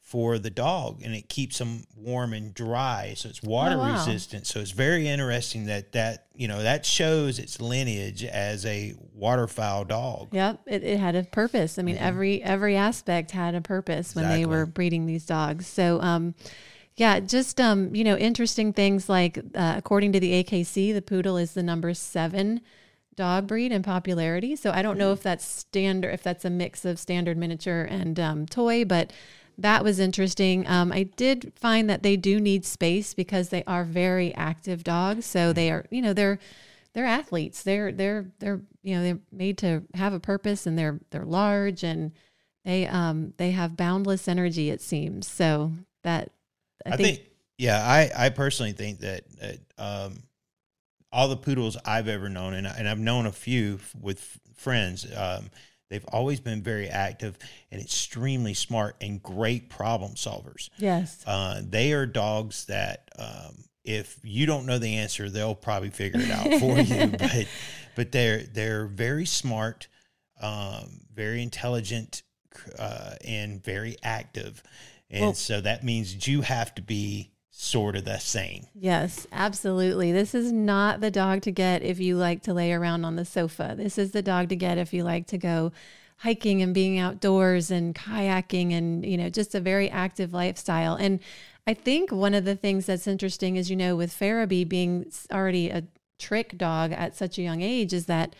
for 0.00 0.38
the 0.38 0.50
dog, 0.50 1.00
and 1.02 1.14
it 1.14 1.28
keeps 1.28 1.56
them 1.58 1.84
warm 1.96 2.34
and 2.34 2.52
dry, 2.52 3.14
so 3.16 3.28
it's 3.30 3.42
water 3.42 3.76
Oh, 3.76 3.78
wow. 3.78 3.94
resistant. 3.94 4.46
So 4.46 4.60
it's 4.60 4.72
very 4.72 5.08
interesting 5.08 5.66
that 5.66 5.92
that 5.92 6.26
you 6.34 6.48
know 6.48 6.62
that 6.62 6.84
shows 6.84 7.38
its 7.38 7.60
lineage 7.60 8.22
as 8.24 8.66
a 8.66 8.94
waterfowl 9.14 9.84
dog. 9.84 10.34
Yep, 10.34 10.60
it, 10.66 10.82
it 10.82 11.00
had 11.00 11.14
a 11.14 11.22
purpose. 11.22 11.78
I 11.78 11.82
mean, 11.82 11.96
every 11.96 12.42
every 12.42 12.76
aspect 12.76 13.30
had 13.30 13.54
a 13.54 13.60
purpose 13.62 14.14
when 14.14 14.28
they 14.28 14.44
were 14.44 14.66
breeding 14.66 15.06
these 15.06 15.24
dogs. 15.24 15.66
So, 15.66 16.00
um, 16.02 16.34
yeah, 16.96 17.20
just 17.20 17.58
um, 17.58 17.94
you 17.94 18.04
know, 18.04 18.16
interesting 18.18 18.72
things 18.74 19.08
like 19.08 19.38
uh, 19.54 19.74
according 19.78 20.12
to 20.12 20.20
the 20.20 20.44
AKC, 20.44 20.92
the 20.92 21.00
poodle 21.00 21.38
is 21.38 21.54
the 21.54 21.62
number 21.62 21.94
seven 21.94 22.60
dog 23.14 23.46
breed 23.46 23.72
in 23.72 23.82
popularity. 23.82 24.56
So 24.56 24.70
I 24.70 24.82
don't 24.82 24.98
know 24.98 25.12
if 25.12 25.22
that's 25.22 25.44
standard, 25.44 26.12
if 26.12 26.22
that's 26.22 26.44
a 26.44 26.50
mix 26.50 26.84
of 26.84 26.98
standard 26.98 27.36
miniature 27.36 27.82
and 27.82 28.18
um, 28.18 28.46
toy, 28.46 28.84
but 28.84 29.12
that 29.58 29.84
was 29.84 29.98
interesting. 29.98 30.66
Um, 30.66 30.92
I 30.92 31.04
did 31.04 31.52
find 31.56 31.88
that 31.90 32.02
they 32.02 32.16
do 32.16 32.40
need 32.40 32.64
space 32.64 33.14
because 33.14 33.50
they 33.50 33.62
are 33.66 33.84
very 33.84 34.34
active 34.34 34.82
dogs. 34.82 35.26
So 35.26 35.52
they 35.52 35.70
are, 35.70 35.86
you 35.90 36.02
know, 36.02 36.12
they're 36.12 36.38
they're 36.94 37.06
athletes. 37.06 37.62
They're 37.62 37.92
they're 37.92 38.26
they're 38.38 38.60
you 38.82 38.96
know 38.96 39.02
they're 39.02 39.20
made 39.30 39.58
to 39.58 39.82
have 39.94 40.12
a 40.12 40.20
purpose 40.20 40.66
and 40.66 40.78
they're 40.78 41.00
they're 41.10 41.24
large 41.24 41.84
and 41.84 42.12
they 42.64 42.86
um 42.86 43.34
they 43.36 43.50
have 43.50 43.76
boundless 43.76 44.28
energy. 44.28 44.70
It 44.70 44.80
seems 44.80 45.28
so 45.28 45.72
that 46.02 46.30
I, 46.84 46.94
I 46.94 46.96
think, 46.96 47.18
think, 47.18 47.30
yeah, 47.58 47.82
I, 47.84 48.26
I 48.26 48.28
personally 48.30 48.72
think 48.72 49.00
that, 49.00 49.24
that 49.38 49.58
um, 49.78 50.22
all 51.12 51.28
the 51.28 51.36
poodles 51.36 51.76
I've 51.84 52.08
ever 52.08 52.28
known, 52.28 52.54
and, 52.54 52.66
and 52.66 52.88
I've 52.88 52.98
known 52.98 53.26
a 53.26 53.32
few 53.32 53.80
with 54.00 54.38
friends, 54.54 55.06
um, 55.16 55.50
they've 55.90 56.04
always 56.08 56.40
been 56.40 56.62
very 56.62 56.88
active 56.88 57.36
and 57.70 57.80
extremely 57.82 58.54
smart 58.54 58.96
and 59.00 59.22
great 59.22 59.68
problem 59.68 60.12
solvers. 60.14 60.70
yes, 60.78 61.22
Uh, 61.26 61.60
they 61.62 61.92
are 61.92 62.06
dogs 62.06 62.64
that 62.66 63.10
um, 63.18 63.64
if 63.84 64.18
you 64.22 64.46
don't 64.46 64.64
know 64.64 64.78
the 64.78 64.96
answer, 64.96 65.28
they'll 65.28 65.54
probably 65.54 65.90
figure 65.90 66.20
it 66.20 66.30
out 66.30 66.60
for 66.60 66.78
you. 66.78 67.06
But 67.18 67.46
but 67.94 68.12
they're 68.12 68.42
they're 68.44 68.86
very 68.86 69.26
smart, 69.26 69.88
um, 70.40 71.00
very 71.12 71.42
intelligent, 71.42 72.22
uh, 72.78 73.16
and 73.24 73.62
very 73.62 73.96
active, 74.02 74.62
and 75.10 75.20
Well- 75.22 75.34
so 75.34 75.60
that 75.60 75.84
means 75.84 76.26
you 76.26 76.40
have 76.42 76.74
to 76.76 76.82
be 76.82 77.31
sort 77.54 77.96
of 77.96 78.04
the 78.04 78.18
same. 78.18 78.66
yes, 78.74 79.26
absolutely. 79.30 80.10
This 80.10 80.34
is 80.34 80.50
not 80.50 81.00
the 81.00 81.10
dog 81.10 81.42
to 81.42 81.52
get 81.52 81.82
if 81.82 82.00
you 82.00 82.16
like 82.16 82.42
to 82.44 82.54
lay 82.54 82.72
around 82.72 83.04
on 83.04 83.16
the 83.16 83.26
sofa. 83.26 83.74
This 83.76 83.98
is 83.98 84.12
the 84.12 84.22
dog 84.22 84.48
to 84.48 84.56
get 84.56 84.78
if 84.78 84.92
you 84.92 85.04
like 85.04 85.26
to 85.28 85.38
go 85.38 85.70
hiking 86.22 86.62
and 86.62 86.72
being 86.72 86.98
outdoors 86.98 87.70
and 87.70 87.94
kayaking 87.94 88.72
and 88.72 89.04
you 89.04 89.16
know 89.16 89.28
just 89.28 89.56
a 89.56 89.60
very 89.60 89.90
active 89.90 90.32
lifestyle 90.32 90.94
and 90.94 91.18
i 91.66 91.74
think 91.74 92.12
one 92.12 92.32
of 92.32 92.44
the 92.44 92.54
things 92.54 92.86
that's 92.86 93.08
interesting 93.08 93.56
is 93.56 93.68
you 93.68 93.74
know 93.74 93.96
with 93.96 94.12
Farabee 94.12 94.68
being 94.68 95.10
already 95.32 95.68
a 95.68 95.82
trick 96.20 96.56
dog 96.56 96.92
at 96.92 97.16
such 97.16 97.38
a 97.38 97.42
young 97.42 97.60
age 97.60 97.92
is 97.92 98.06
that 98.06 98.36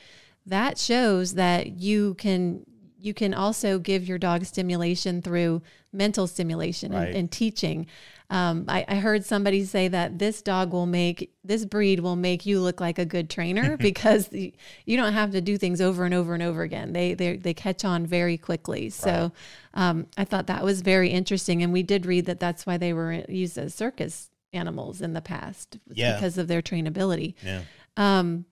that 0.47 0.79
shows 0.79 1.35
that 1.35 1.81
you 1.81 2.15
can 2.15 2.65
you 3.03 3.13
can 3.15 3.35
also 3.35 3.79
give 3.79 4.07
your 4.07 4.19
dog 4.19 4.45
stimulation 4.45 5.21
through 5.23 5.61
mental 5.93 6.27
stimulation 6.27 6.93
Right. 6.93 7.09
and, 7.09 7.17
and 7.17 7.31
teaching. 7.31 7.87
Um, 8.31 8.65
I, 8.69 8.85
I 8.89 8.95
heard 8.95 9.27
somebody 9.27 9.65
say 9.65 9.89
that 9.89 10.19
this 10.19 10.41
dog 10.41 10.73
will 10.73 10.87
make 10.87 11.35
this 11.45 11.67
breed 11.67 12.01
will 12.01 12.17
make 12.17 12.47
you 12.47 12.61
look 12.61 12.81
like 12.81 12.99
a 12.99 13.05
good 13.05 13.29
trainer 13.29 13.77
because 13.89 14.31
y- 14.33 14.53
you 14.87 14.97
don't 14.97 15.13
have 15.13 15.33
to 15.33 15.41
do 15.43 15.59
things 15.59 15.81
over 15.83 16.05
and 16.07 16.15
over 16.15 16.33
and 16.33 16.43
over 16.43 16.63
again. 16.63 16.93
They 16.95 17.13
they 17.15 17.37
they 17.37 17.53
catch 17.53 17.85
on 17.85 18.07
very 18.07 18.39
quickly. 18.39 18.89
So 18.89 19.33
um, 19.75 20.07
I 20.17 20.25
thought 20.25 20.47
that 20.47 20.65
was 20.65 20.81
very 20.81 21.11
interesting, 21.11 21.63
and 21.63 21.73
we 21.75 21.83
did 21.83 22.07
read 22.07 22.25
that 22.27 22.41
that's 22.41 22.65
why 22.65 22.79
they 22.79 22.93
were 22.95 23.23
used 23.29 23.59
as 23.59 23.75
circus 23.75 24.31
animals 24.55 25.03
in 25.03 25.13
the 25.13 25.21
past 25.23 25.79
Yeah. 25.93 26.15
because 26.15 26.39
of 26.39 26.49
their 26.49 26.63
trainability. 26.63 27.35
Yeah. 27.45 27.63
Um, 27.99 28.47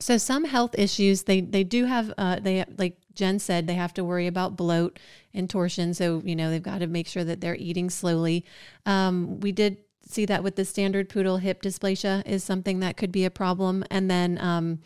so 0.00 0.16
some 0.18 0.44
health 0.44 0.74
issues 0.76 1.22
they 1.22 1.40
they 1.40 1.62
do 1.62 1.84
have 1.84 2.12
uh, 2.18 2.40
they 2.40 2.64
like 2.78 2.96
Jen 3.14 3.38
said 3.38 3.66
they 3.66 3.74
have 3.74 3.94
to 3.94 4.04
worry 4.04 4.26
about 4.26 4.56
bloat 4.56 4.98
and 5.32 5.48
torsion. 5.48 5.94
So 5.94 6.22
you 6.24 6.36
know 6.36 6.50
they've 6.50 6.62
got 6.62 6.78
to 6.78 6.86
make 6.86 7.06
sure 7.06 7.24
that 7.24 7.40
they're 7.40 7.56
eating 7.56 7.90
slowly. 7.90 8.44
Um, 8.86 9.40
we 9.40 9.52
did 9.52 9.78
see 10.06 10.26
that 10.26 10.42
with 10.42 10.56
the 10.56 10.64
standard 10.64 11.08
poodle 11.08 11.38
hip 11.38 11.62
dysplasia 11.62 12.26
is 12.26 12.44
something 12.44 12.80
that 12.80 12.96
could 12.96 13.12
be 13.12 13.24
a 13.24 13.30
problem, 13.30 13.84
and 13.90 14.10
then 14.10 14.38
um, 14.38 14.80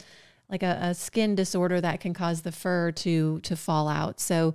like 0.48 0.62
a, 0.62 0.78
a 0.80 0.94
skin 0.94 1.34
disorder 1.34 1.80
that 1.80 2.00
can 2.00 2.14
cause 2.14 2.42
the 2.42 2.52
fur 2.52 2.92
to 2.92 3.40
to 3.40 3.56
fall 3.56 3.88
out. 3.88 4.20
So 4.20 4.54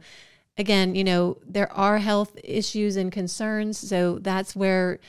again, 0.57 0.95
you 0.95 1.03
know 1.03 1.37
there 1.45 1.71
are 1.71 1.99
health 1.99 2.37
issues 2.43 2.95
and 2.95 3.11
concerns. 3.11 3.77
So 3.77 4.19
that's 4.19 4.55
where 4.55 4.99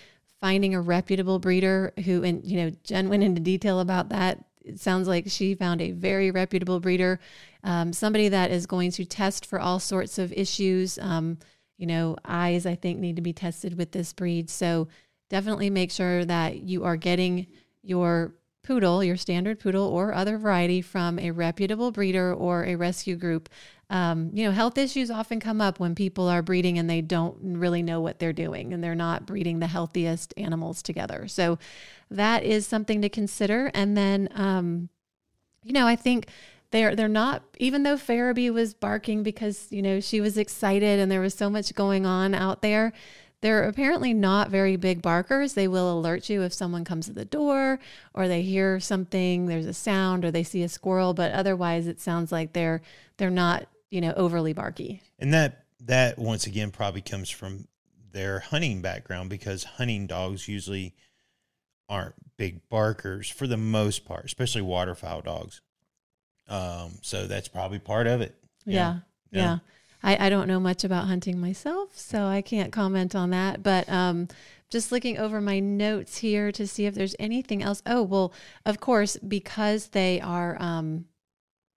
finding 0.45 0.75
a 0.75 0.81
reputable 0.81 1.39
breeder 1.39 1.91
who 2.05 2.23
and 2.23 2.45
you 2.45 2.61
know 2.61 2.71
jen 2.85 3.09
went 3.09 3.23
into 3.23 3.41
detail 3.41 3.81
about 3.81 4.11
that 4.11 4.45
it 4.65 4.81
sounds 4.81 5.07
like 5.07 5.27
she 5.29 5.55
found 5.55 5.81
a 5.81 5.93
very 5.93 6.31
reputable 6.31 6.81
breeder 6.81 7.21
um, 7.63 7.93
somebody 7.93 8.29
that 8.29 8.51
is 8.51 8.67
going 8.67 8.91
to 8.91 9.05
test 9.05 9.47
for 9.47 9.59
all 9.61 9.79
sorts 9.79 10.19
of 10.19 10.33
issues. 10.33 10.99
Um, 10.99 11.39
you 11.77 11.87
know 11.87 12.17
eyes 12.25 12.67
i 12.67 12.75
think 12.75 12.99
need 12.99 13.17
to 13.17 13.23
be 13.23 13.33
tested 13.33 13.77
with 13.77 13.93
this 13.93 14.13
breed. 14.13 14.51
So 14.51 14.89
definitely 15.31 15.71
make 15.71 15.91
sure 15.91 16.25
that 16.25 16.61
you 16.61 16.85
are 16.85 16.97
getting 16.97 17.47
your 17.83 18.35
poodle 18.65 19.05
your 19.05 19.17
standard 19.17 19.61
poodle 19.61 19.87
or 19.87 20.13
other 20.13 20.37
variety 20.37 20.83
from 20.83 21.19
a 21.19 21.31
reputable 21.31 21.93
breeder 21.93 22.35
or 22.35 22.65
a 22.65 22.75
rescue 22.75 23.15
group 23.15 23.49
um, 23.91 24.31
you 24.33 24.45
know, 24.45 24.51
health 24.51 24.79
issues 24.79 25.11
often 25.11 25.41
come 25.41 25.61
up 25.61 25.79
when 25.79 25.95
people 25.95 26.29
are 26.29 26.43
breeding 26.43 26.79
and 26.79 26.89
they 26.89 27.01
don't 27.01 27.37
really 27.41 27.83
know 27.83 28.01
what 28.01 28.19
they're 28.19 28.33
doing 28.33 28.73
and 28.73 28.83
they're 28.83 28.95
not 28.95 29.27
breeding 29.27 29.59
the 29.59 29.67
healthiest 29.67 30.33
animals 30.37 30.83
together. 30.83 31.29
So 31.29 31.59
that 32.11 32.45
is 32.45 32.67
something 32.67 33.03
to 33.03 33.09
consider. 33.09 33.71
And 33.75 33.97
then, 33.97 34.29
um, 34.35 34.89
you 35.63 35.73
know, 35.73 35.87
I 35.87 35.97
think 35.97 36.29
they're 36.71 36.97
they're 36.97 37.07
not 37.09 37.45
even 37.59 37.85
though 37.85 37.95
Farabee 37.95 38.53
was 38.53 38.75
barking 38.75 39.23
because 39.23 39.69
you 39.71 39.81
know 39.81 40.01
she 40.01 40.21
was 40.21 40.37
excited 40.37 40.99
and 40.99 41.11
there 41.11 41.21
was 41.21 41.35
so 41.35 41.49
much 41.49 41.73
going 41.75 42.05
on 42.05 42.35
out 42.35 42.63
there. 42.63 42.93
They're 43.45 43.65
apparently 43.65 44.15
not 44.15 44.49
very 44.49 44.77
big 44.77 45.03
barkers. 45.03 45.53
They 45.53 45.69
will 45.69 45.93
alert 45.93 46.31
you 46.31 46.41
if 46.41 46.55
someone 46.55 46.83
comes 46.83 47.05
to 47.09 47.13
the 47.13 47.27
door 47.27 47.79
or 48.15 48.27
they 48.27 48.41
hear 48.41 48.81
something, 48.81 49.45
there's 49.45 49.67
a 49.67 49.75
sound 49.75 50.25
or 50.25 50.31
they 50.31 50.43
see 50.43 50.63
a 50.63 50.69
squirrel, 50.71 51.13
but 51.13 51.31
otherwise 51.33 51.87
it 51.87 52.01
sounds 52.01 52.33
like 52.33 52.55
they're 52.55 52.81
they're 53.19 53.29
not, 53.29 53.67
you 53.91 54.01
know, 54.01 54.15
overly 54.17 54.55
barky. 54.55 55.03
And 55.19 55.35
that 55.35 55.67
that 55.81 56.19
once 56.19 56.47
again 56.47 56.71
probably 56.71 57.03
comes 57.03 57.29
from 57.29 57.69
their 58.13 58.39
hunting 58.39 58.81
background 58.81 59.29
because 59.29 59.65
hunting 59.65 60.07
dogs 60.07 60.49
usually 60.49 60.95
aren't 61.87 62.15
big 62.39 62.67
barkers 62.71 63.29
for 63.29 63.47
the 63.47 63.59
most 63.59 64.07
part, 64.07 64.25
especially 64.25 64.63
waterfowl 64.63 65.21
dogs. 65.21 65.61
Um, 66.49 66.93
so 67.03 67.27
that's 67.27 67.49
probably 67.49 67.79
part 67.79 68.07
of 68.07 68.23
it. 68.23 68.37
Yeah. 68.65 69.01
Yeah. 69.31 69.41
Yeah. 69.43 69.59
I, 70.05 70.27
I 70.27 70.29
don't 70.29 70.47
know 70.47 70.61
much 70.61 70.85
about 70.85 71.07
hunting 71.07 71.41
myself, 71.41 71.99
so 71.99 72.27
I 72.27 72.43
can't 72.43 72.71
comment 72.71 73.15
on 73.15 73.31
that. 73.31 73.63
But 73.63 73.89
um, 73.89 74.29
just 74.71 74.93
looking 74.93 75.19
over 75.19 75.41
my 75.41 75.61
notes 75.61 76.19
here 76.19 76.53
to 76.53 76.67
see 76.67 76.85
if 76.85 76.95
there's 76.95 77.17
anything 77.19 77.63
else. 77.63 77.83
Oh, 77.87 78.03
well, 78.03 78.33
of 78.67 78.81
course, 78.81 79.17
because 79.17 79.89
they 79.89 80.21
are 80.21 80.57
um, 80.61 81.07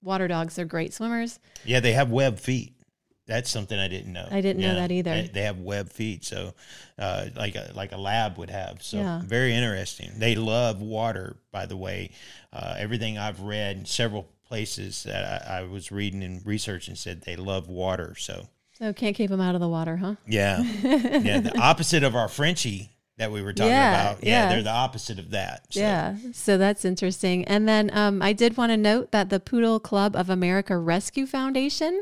water 0.04 0.28
dogs, 0.28 0.56
they're 0.56 0.66
great 0.66 0.94
swimmers. 0.94 1.40
Yeah, 1.64 1.80
they 1.80 1.94
have 1.94 2.12
web 2.12 2.38
feet. 2.38 2.74
That's 3.28 3.50
something 3.50 3.78
I 3.78 3.90
didn't 3.90 4.14
know. 4.14 4.28
I 4.32 4.40
didn't 4.40 4.62
know 4.62 4.76
that 4.76 4.92
either. 4.92 5.12
They, 5.12 5.28
they 5.28 5.42
have 5.42 5.60
web 5.60 5.90
feet, 5.92 6.24
so 6.24 6.54
uh, 6.98 7.26
like 7.36 7.56
a 7.56 7.72
like 7.76 7.92
a 7.92 7.98
lab 7.98 8.38
would 8.38 8.50
have. 8.50 8.82
So 8.82 8.98
Yeah. 8.98 9.22
very 9.26 9.54
interesting. 9.54 10.12
They 10.18 10.36
love 10.36 10.82
water, 10.82 11.36
by 11.52 11.66
the 11.66 11.76
way. 11.76 12.12
Uh, 12.54 12.76
everything 12.78 13.18
I've 13.18 13.42
read, 13.42 13.86
several 13.86 14.30
places 14.48 15.04
that 15.04 15.48
I, 15.48 15.60
I 15.60 15.62
was 15.64 15.92
reading 15.92 16.24
and 16.24 16.46
researching 16.46 16.96
said 16.96 17.22
they 17.22 17.36
love 17.36 17.68
water. 17.68 18.16
So 18.18 18.48
So 18.74 18.94
can't 18.94 19.16
keep 19.16 19.30
them 19.30 19.42
out 19.42 19.56
of 19.56 19.62
the 19.62 19.70
water, 19.70 19.98
huh? 19.98 20.16
yeah, 20.28 20.62
yeah. 20.84 21.40
The 21.40 21.58
opposite 21.60 22.04
of 22.04 22.16
our 22.16 22.28
Frenchie 22.28 22.92
that 23.18 23.32
we 23.32 23.42
were 23.42 23.52
talking 23.54 23.72
Yeah, 23.72 24.12
about. 24.12 24.24
Yeah, 24.24 24.44
yeah. 24.44 24.50
they're 24.50 24.64
the 24.64 24.70
opposite 24.72 25.18
of 25.18 25.32
that. 25.32 25.66
So, 25.74 25.80
Yeah, 25.80 26.16
so 26.34 26.58
that's 26.58 26.86
interesting. 26.86 27.46
And 27.46 27.68
then 27.68 27.90
um, 27.94 28.22
I 28.22 28.32
did 28.34 28.58
want 28.58 28.72
to 28.72 28.78
note 28.78 29.12
that 29.12 29.30
the 29.30 29.40
Poodle 29.40 29.80
Club 29.80 30.16
of 30.16 30.30
America 30.30 30.78
Rescue 30.78 31.26
Foundation 31.26 32.02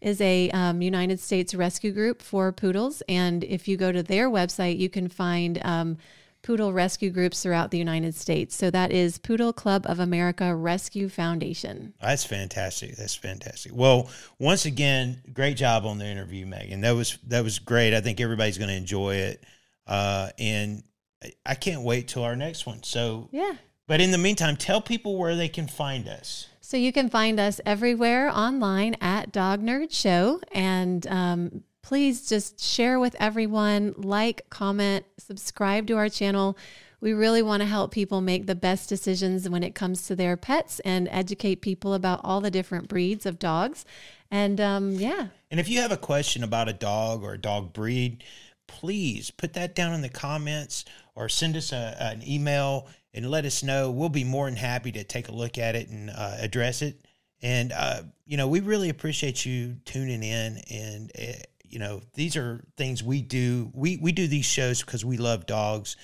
is 0.00 0.20
a 0.20 0.50
um, 0.50 0.80
United 0.80 1.18
States 1.20 1.54
rescue 1.54 1.90
group 1.92 2.22
for 2.22 2.52
poodles. 2.52 3.02
And 3.08 3.42
if 3.44 3.66
you 3.68 3.76
go 3.76 3.90
to 3.92 4.02
their 4.02 4.28
website, 4.30 4.78
you 4.78 4.88
can 4.88 5.08
find 5.08 5.60
um, 5.64 5.98
poodle 6.42 6.72
rescue 6.72 7.10
groups 7.10 7.42
throughout 7.42 7.70
the 7.70 7.78
United 7.78 8.14
States. 8.14 8.54
So 8.54 8.70
that 8.70 8.90
is 8.92 9.18
Poodle 9.18 9.52
Club 9.52 9.84
of 9.86 9.98
America 10.00 10.54
Rescue 10.54 11.08
Foundation. 11.08 11.94
That's 12.00 12.24
fantastic. 12.24 12.96
That's 12.96 13.14
fantastic. 13.14 13.72
Well, 13.74 14.10
once 14.38 14.64
again, 14.64 15.22
great 15.32 15.56
job 15.56 15.86
on 15.86 15.98
the 15.98 16.06
interview, 16.06 16.46
Megan. 16.46 16.80
That 16.80 16.92
was 16.92 17.18
that 17.28 17.44
was 17.44 17.58
great. 17.58 17.94
I 17.94 18.00
think 18.00 18.20
everybody's 18.20 18.58
going 18.58 18.70
to 18.70 18.76
enjoy 18.76 19.14
it, 19.16 19.44
uh, 19.86 20.30
and 20.38 20.82
I- 21.22 21.32
I 21.46 21.54
can't 21.54 21.82
wait 21.82 22.08
till 22.08 22.24
our 22.24 22.34
next 22.36 22.66
one. 22.66 22.82
So, 22.82 23.28
Yeah. 23.32 23.54
but 23.86 24.00
in 24.00 24.10
the 24.10 24.18
meantime, 24.18 24.56
tell 24.56 24.80
people 24.80 25.16
where 25.16 25.36
they 25.36 25.48
can 25.48 25.68
find 25.68 26.08
us. 26.08 26.48
So 26.60 26.76
you 26.76 26.92
can 26.92 27.10
find 27.10 27.38
us 27.38 27.60
everywhere 27.66 28.30
online 28.30 28.96
at 29.00 29.30
Dog 29.30 29.62
Nerd 29.62 29.92
Show. 29.92 30.40
And 30.52 31.06
um, 31.06 31.64
please 31.82 32.28
just 32.28 32.60
share 32.60 32.98
with 32.98 33.16
everyone, 33.18 33.94
like, 33.96 34.48
comment, 34.50 35.04
subscribe 35.18 35.86
to 35.88 35.96
our 35.96 36.08
channel. 36.08 36.56
We 37.00 37.12
really 37.12 37.42
want 37.42 37.62
to 37.62 37.66
help 37.66 37.90
people 37.90 38.20
make 38.20 38.46
the 38.46 38.54
best 38.54 38.88
decisions 38.88 39.48
when 39.48 39.64
it 39.64 39.74
comes 39.74 40.06
to 40.06 40.14
their 40.14 40.36
pets 40.36 40.80
and 40.84 41.08
educate 41.10 41.56
people 41.60 41.94
about 41.94 42.20
all 42.22 42.40
the 42.40 42.50
different 42.50 42.88
breeds 42.88 43.26
of 43.26 43.40
dogs. 43.40 43.84
And 44.30 44.60
um, 44.60 44.92
yeah, 44.92 45.26
And 45.50 45.58
if 45.58 45.68
you 45.68 45.80
have 45.80 45.92
a 45.92 45.96
question 45.96 46.44
about 46.44 46.68
a 46.68 46.72
dog 46.72 47.22
or 47.22 47.34
a 47.34 47.38
dog 47.38 47.72
breed, 47.72 48.24
please 48.68 49.30
put 49.30 49.52
that 49.54 49.74
down 49.74 49.92
in 49.92 50.00
the 50.00 50.08
comments 50.08 50.84
or 51.14 51.28
send 51.28 51.56
us 51.56 51.72
a, 51.72 51.96
an 51.98 52.26
email 52.26 52.88
and 53.12 53.30
let 53.30 53.44
us 53.44 53.62
know. 53.62 53.90
We'll 53.90 54.08
be 54.08 54.24
more 54.24 54.46
than 54.46 54.56
happy 54.56 54.92
to 54.92 55.04
take 55.04 55.28
a 55.28 55.32
look 55.32 55.58
at 55.58 55.74
it 55.74 55.88
and 55.88 56.08
uh, 56.08 56.36
address 56.38 56.80
it. 56.80 57.04
And, 57.42 57.72
uh, 57.72 58.02
you 58.24 58.36
know, 58.36 58.46
we 58.46 58.60
really 58.60 58.88
appreciate 58.88 59.44
you 59.44 59.76
tuning 59.84 60.22
in. 60.22 60.62
And, 60.70 61.12
uh, 61.20 61.32
you 61.72 61.78
know, 61.78 62.02
these 62.14 62.36
are 62.36 62.62
things 62.76 63.02
we 63.02 63.22
do. 63.22 63.70
We, 63.74 63.96
we 63.96 64.12
do 64.12 64.26
these 64.26 64.44
shows 64.44 64.82
because 64.82 65.04
we 65.04 65.16
love 65.16 65.46
dogs 65.46 65.96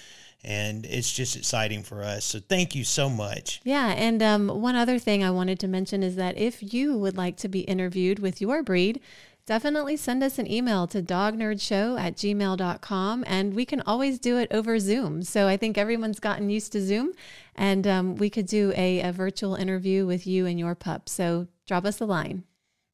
and 0.45 0.87
it's 0.87 1.13
just 1.13 1.37
exciting 1.37 1.83
for 1.83 2.03
us. 2.03 2.25
So 2.25 2.41
thank 2.41 2.75
you 2.75 2.85
so 2.85 3.11
much. 3.11 3.61
Yeah, 3.65 3.89
and 3.89 4.23
um, 4.23 4.49
one 4.49 4.77
other 4.77 4.99
thing 4.99 5.25
I 5.25 5.31
wanted 5.31 5.59
to 5.61 5.69
mention 5.69 6.03
is 6.03 6.17
that 6.17 6.39
if 6.39 6.73
you 6.73 6.97
would 6.97 7.17
like 7.17 7.37
to 7.39 7.49
be 7.49 7.61
interviewed 7.61 8.21
with 8.21 8.41
your 8.41 8.63
breed, 8.63 9.01
definitely 9.47 9.97
send 9.97 10.23
us 10.23 10.39
an 10.39 10.51
email 10.51 10.87
to 10.87 11.03
dognerdshow 11.03 11.99
at 11.99 12.17
gmail.com 12.17 13.25
and 13.27 13.55
we 13.55 13.65
can 13.65 13.81
always 13.81 14.19
do 14.19 14.37
it 14.39 14.49
over 14.53 14.79
Zoom. 14.79 15.23
So 15.23 15.49
I 15.49 15.57
think 15.57 15.77
everyone's 15.77 16.21
gotten 16.21 16.51
used 16.51 16.73
to 16.73 16.83
Zoom 16.83 17.13
and 17.57 17.87
um, 17.87 18.17
we 18.17 18.31
could 18.31 18.47
do 18.47 18.73
a, 18.77 19.01
a 19.01 19.11
virtual 19.11 19.55
interview 19.55 20.07
with 20.07 20.27
you 20.27 20.47
and 20.47 20.59
your 20.59 20.75
pup. 20.75 21.09
So 21.09 21.49
drop 21.67 21.85
us 21.85 22.01
a 22.01 22.05
line. 22.05 22.45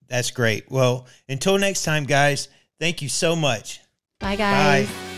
That's 0.06 0.30
great. 0.30 0.70
Well, 0.70 1.06
until 1.28 1.58
next 1.58 1.82
time, 1.82 2.04
guys, 2.04 2.48
thank 2.78 3.02
you 3.02 3.08
so 3.08 3.37
much. 3.37 3.80
Bye, 4.20 4.37
guys. 4.37 4.88
Bye. 4.88 5.13